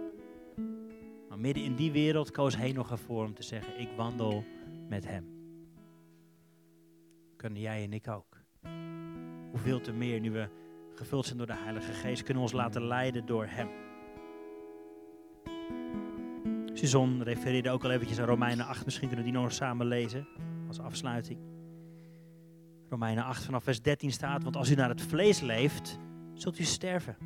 Maar 1.29 1.39
midden 1.39 1.63
in 1.63 1.75
die 1.75 1.91
wereld 1.91 2.31
koos 2.31 2.57
nog 2.73 2.91
ervoor 2.91 3.25
om 3.25 3.33
te 3.33 3.43
zeggen, 3.43 3.79
ik 3.79 3.89
wandel 3.95 4.43
met 4.89 5.07
hem. 5.07 5.37
Kunnen 7.35 7.61
jij 7.61 7.83
en 7.83 7.93
ik 7.93 8.07
ook. 8.07 8.37
Hoeveel 9.51 9.81
te 9.81 9.91
meer 9.91 10.19
nu 10.19 10.31
we 10.31 10.49
gevuld 10.99 11.25
zijn 11.25 11.37
door 11.37 11.47
de 11.47 11.55
Heilige 11.55 11.91
Geest, 11.91 12.23
kunnen 12.23 12.43
we 12.43 12.49
ons 12.49 12.59
laten 12.59 12.87
leiden 12.87 13.25
door 13.25 13.45
hem. 13.49 13.69
Suzon 16.73 17.23
refereerde 17.23 17.69
ook 17.69 17.83
al 17.83 17.91
eventjes 17.91 18.19
aan 18.19 18.25
Romeinen 18.25 18.65
8, 18.65 18.85
misschien 18.85 19.07
kunnen 19.07 19.25
we 19.25 19.31
die 19.31 19.41
nog 19.41 19.51
samen 19.51 19.85
lezen 19.85 20.27
als 20.67 20.79
afsluiting. 20.79 21.39
Romeinen 22.89 23.23
8 23.23 23.43
vanaf 23.43 23.63
vers 23.63 23.81
13 23.81 24.11
staat, 24.11 24.43
want 24.43 24.55
als 24.55 24.71
u 24.71 24.75
naar 24.75 24.89
het 24.89 25.01
vlees 25.01 25.39
leeft, 25.39 25.99
zult 26.33 26.59
u 26.59 26.63
sterven. 26.63 27.17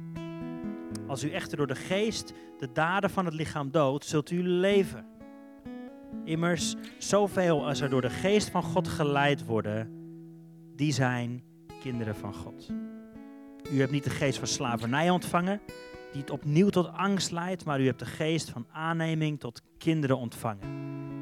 Als 1.08 1.24
u 1.24 1.32
echter 1.32 1.58
door 1.58 1.68
de 1.68 1.76
geest 1.76 2.34
de 2.58 2.72
daden 2.72 3.10
van 3.10 3.26
het 3.26 3.34
lichaam 3.34 3.72
doodt, 3.72 4.06
zult 4.06 4.32
u 4.32 4.44
leven. 4.44 5.06
Immers, 6.24 6.76
zoveel 6.98 7.68
als 7.68 7.82
er 7.82 7.90
door 7.90 8.02
de 8.02 8.10
geest 8.10 8.50
van 8.50 8.64
God 8.64 8.88
geleid 8.88 9.46
worden, 9.46 9.92
die 10.76 10.92
zijn 10.92 11.44
kinderen 11.82 12.16
van 12.16 12.34
God. 12.34 12.83
U 13.74 13.80
hebt 13.80 13.92
niet 13.92 14.04
de 14.04 14.10
geest 14.10 14.38
van 14.38 14.48
slavernij 14.48 15.10
ontvangen, 15.10 15.62
die 16.12 16.22
het 16.22 16.30
opnieuw 16.30 16.70
tot 16.70 16.94
angst 16.94 17.32
leidt, 17.32 17.66
maar 17.66 17.82
u 17.82 17.86
hebt 17.86 18.00
de 18.00 18.06
geest 18.06 18.50
van 18.50 18.68
aanneming 18.72 19.40
tot 19.40 19.62
kinderen 19.78 20.18
ontvangen. 20.18 20.64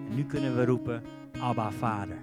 En 0.10 0.16
nu 0.16 0.26
kunnen 0.26 0.56
we 0.56 0.66
roepen, 0.66 1.04
Abba 1.40 1.72
Vader. 1.72 2.18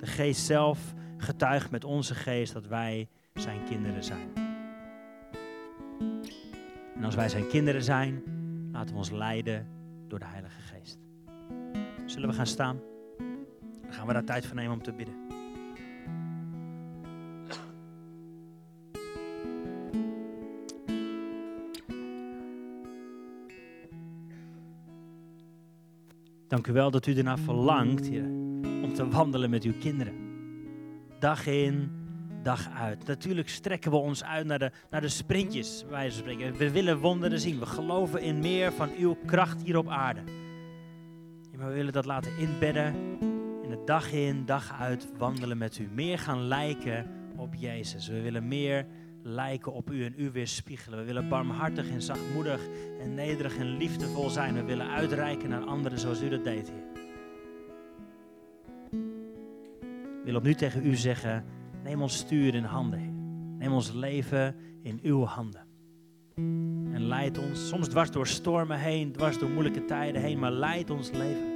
De 0.00 0.06
geest 0.06 0.46
zelf 0.46 0.94
getuigt 1.16 1.70
met 1.70 1.84
onze 1.84 2.14
geest 2.14 2.52
dat 2.52 2.66
wij 2.66 3.08
zijn 3.34 3.64
kinderen 3.64 4.04
zijn. 4.04 4.28
En 6.96 7.04
als 7.04 7.14
wij 7.14 7.28
zijn 7.28 7.46
kinderen 7.46 7.82
zijn, 7.82 8.22
laten 8.72 8.90
we 8.90 8.98
ons 8.98 9.10
leiden 9.10 9.66
door 10.08 10.18
de 10.18 10.26
Heilige 10.26 10.60
Geest. 10.60 10.98
Zullen 12.06 12.28
we 12.28 12.34
gaan 12.34 12.46
staan? 12.46 12.80
Dan 13.82 13.92
gaan 13.92 14.06
we 14.06 14.12
daar 14.12 14.24
tijd 14.24 14.46
voor 14.46 14.56
nemen 14.56 14.72
om 14.72 14.82
te 14.82 14.92
bidden. 14.92 15.27
Dank 26.48 26.66
u 26.66 26.72
wel 26.72 26.90
dat 26.90 27.06
u 27.06 27.16
ernaar 27.16 27.38
verlangt, 27.38 28.08
om 28.82 28.94
te 28.94 29.08
wandelen 29.08 29.50
met 29.50 29.64
uw 29.64 29.78
kinderen 29.80 30.26
dag 31.18 31.46
in, 31.46 31.90
dag 32.42 32.68
uit. 32.74 33.06
Natuurlijk 33.06 33.48
strekken 33.48 33.90
we 33.90 33.96
ons 33.96 34.24
uit 34.24 34.46
naar 34.46 34.58
de, 34.58 34.70
naar 34.90 35.00
de 35.00 35.08
sprintjes, 35.08 35.84
wij 35.88 36.10
spreken. 36.10 36.56
We 36.56 36.70
willen 36.70 36.98
wonderen 36.98 37.40
zien. 37.40 37.58
We 37.58 37.66
geloven 37.66 38.22
in 38.22 38.38
meer 38.38 38.72
van 38.72 38.90
uw 38.98 39.16
kracht 39.26 39.62
hier 39.62 39.76
op 39.76 39.88
aarde. 39.88 40.20
maar 41.56 41.68
we 41.68 41.74
willen 41.74 41.92
dat 41.92 42.04
laten 42.04 42.38
inbedden 42.38 42.94
in 43.62 43.70
het 43.70 43.86
dag 43.86 44.12
in, 44.12 44.44
dag 44.44 44.80
uit 44.80 45.08
wandelen 45.16 45.58
met 45.58 45.78
u. 45.78 45.88
Meer 45.92 46.18
gaan 46.18 46.42
lijken 46.42 47.06
op 47.36 47.54
Jezus. 47.54 48.08
We 48.08 48.20
willen 48.20 48.48
meer 48.48 48.86
lijken 49.28 49.72
op 49.72 49.90
u 49.90 50.04
en 50.04 50.14
u 50.16 50.30
weer 50.30 50.48
spiegelen. 50.48 50.98
We 50.98 51.04
willen 51.04 51.28
barmhartig 51.28 51.88
en 51.88 52.02
zachtmoedig 52.02 52.60
en 53.00 53.14
nederig 53.14 53.56
en 53.56 53.76
liefdevol 53.76 54.30
zijn. 54.30 54.54
We 54.54 54.64
willen 54.64 54.88
uitreiken 54.88 55.48
naar 55.48 55.64
anderen 55.64 55.98
zoals 55.98 56.22
u 56.22 56.28
dat 56.28 56.44
deed, 56.44 56.68
Heer. 56.70 56.86
wil 60.24 60.36
opnieuw 60.36 60.54
tegen 60.54 60.86
u 60.86 60.96
zeggen, 60.96 61.44
neem 61.82 62.02
ons 62.02 62.16
stuur 62.16 62.54
in 62.54 62.64
handen, 62.64 63.16
Neem 63.58 63.72
ons 63.72 63.92
leven 63.92 64.56
in 64.82 65.00
uw 65.02 65.24
handen. 65.24 65.66
En 66.92 67.02
leid 67.02 67.38
ons, 67.38 67.68
soms 67.68 67.88
dwars 67.88 68.10
door 68.10 68.26
stormen 68.26 68.78
heen, 68.78 69.12
dwars 69.12 69.38
door 69.38 69.48
moeilijke 69.48 69.84
tijden 69.84 70.22
heen, 70.22 70.38
maar 70.38 70.52
leid 70.52 70.90
ons 70.90 71.10
leven. 71.10 71.46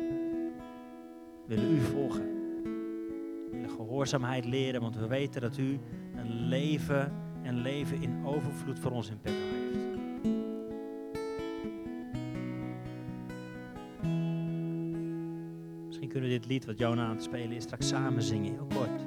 We 1.46 1.54
willen 1.54 1.74
u 1.74 1.80
volgen. 1.80 2.22
We 2.62 3.48
willen 3.50 3.70
gehoorzaamheid 3.70 4.44
leren, 4.44 4.80
want 4.80 4.96
we 4.96 5.06
weten 5.06 5.40
dat 5.40 5.58
u 5.58 5.78
een 6.16 6.46
leven 6.48 7.12
en 7.42 7.54
leven 7.54 8.02
in 8.02 8.24
overvloed 8.24 8.78
voor 8.78 8.90
ons 8.90 9.10
in 9.10 9.20
petto 9.20 9.38
heeft. 9.38 9.70
Misschien 15.86 16.08
kunnen 16.08 16.28
we 16.28 16.36
dit 16.36 16.46
lied 16.46 16.64
wat 16.64 16.78
Jona 16.78 17.04
aan 17.04 17.14
het 17.14 17.22
spelen 17.22 17.52
is 17.52 17.62
straks 17.62 17.88
samen 17.88 18.22
zingen, 18.22 18.52
heel 18.52 18.68
kort. 18.74 19.06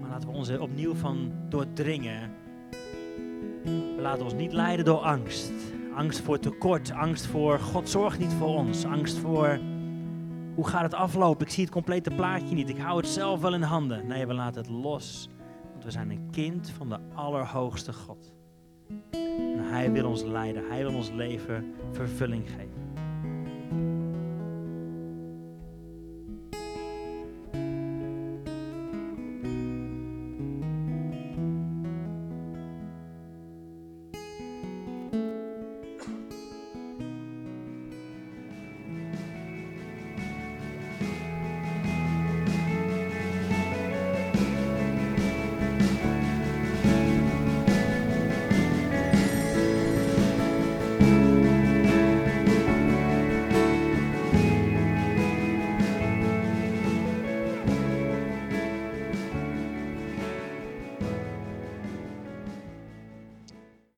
Maar 0.00 0.10
laten 0.10 0.28
we 0.28 0.34
ons 0.34 0.48
er 0.48 0.60
opnieuw 0.60 0.94
van 0.94 1.32
doordringen. 1.48 2.30
We 3.64 3.98
laten 4.00 4.24
ons 4.24 4.34
niet 4.34 4.52
leiden 4.52 4.84
door 4.84 4.98
angst. 4.98 5.52
Angst 5.94 6.20
voor 6.20 6.38
tekort, 6.38 6.90
angst 6.90 7.26
voor 7.26 7.58
God 7.58 7.88
zorgt 7.88 8.18
niet 8.18 8.32
voor 8.32 8.56
ons, 8.56 8.84
angst 8.84 9.18
voor 9.18 9.60
hoe 10.56 10.66
gaat 10.66 10.82
het 10.82 10.94
aflopen? 10.94 11.46
Ik 11.46 11.52
zie 11.52 11.64
het 11.64 11.72
complete 11.72 12.10
plaatje 12.10 12.54
niet. 12.54 12.68
Ik 12.68 12.78
hou 12.78 12.96
het 12.96 13.08
zelf 13.08 13.40
wel 13.40 13.54
in 13.54 13.62
handen. 13.62 14.06
Nee, 14.06 14.26
we 14.26 14.34
laten 14.34 14.60
het 14.60 14.70
los. 14.70 15.28
Want 15.76 15.88
we 15.88 15.94
zijn 15.94 16.10
een 16.10 16.30
kind 16.30 16.70
van 16.70 16.88
de 16.88 16.98
Allerhoogste 17.14 17.92
God. 17.92 18.34
En 19.10 19.58
Hij 19.58 19.92
wil 19.92 20.08
ons 20.08 20.22
leiden. 20.22 20.68
Hij 20.68 20.82
wil 20.82 20.94
ons 20.94 21.10
leven 21.10 21.74
vervulling 21.92 22.50
geven. 22.50 22.85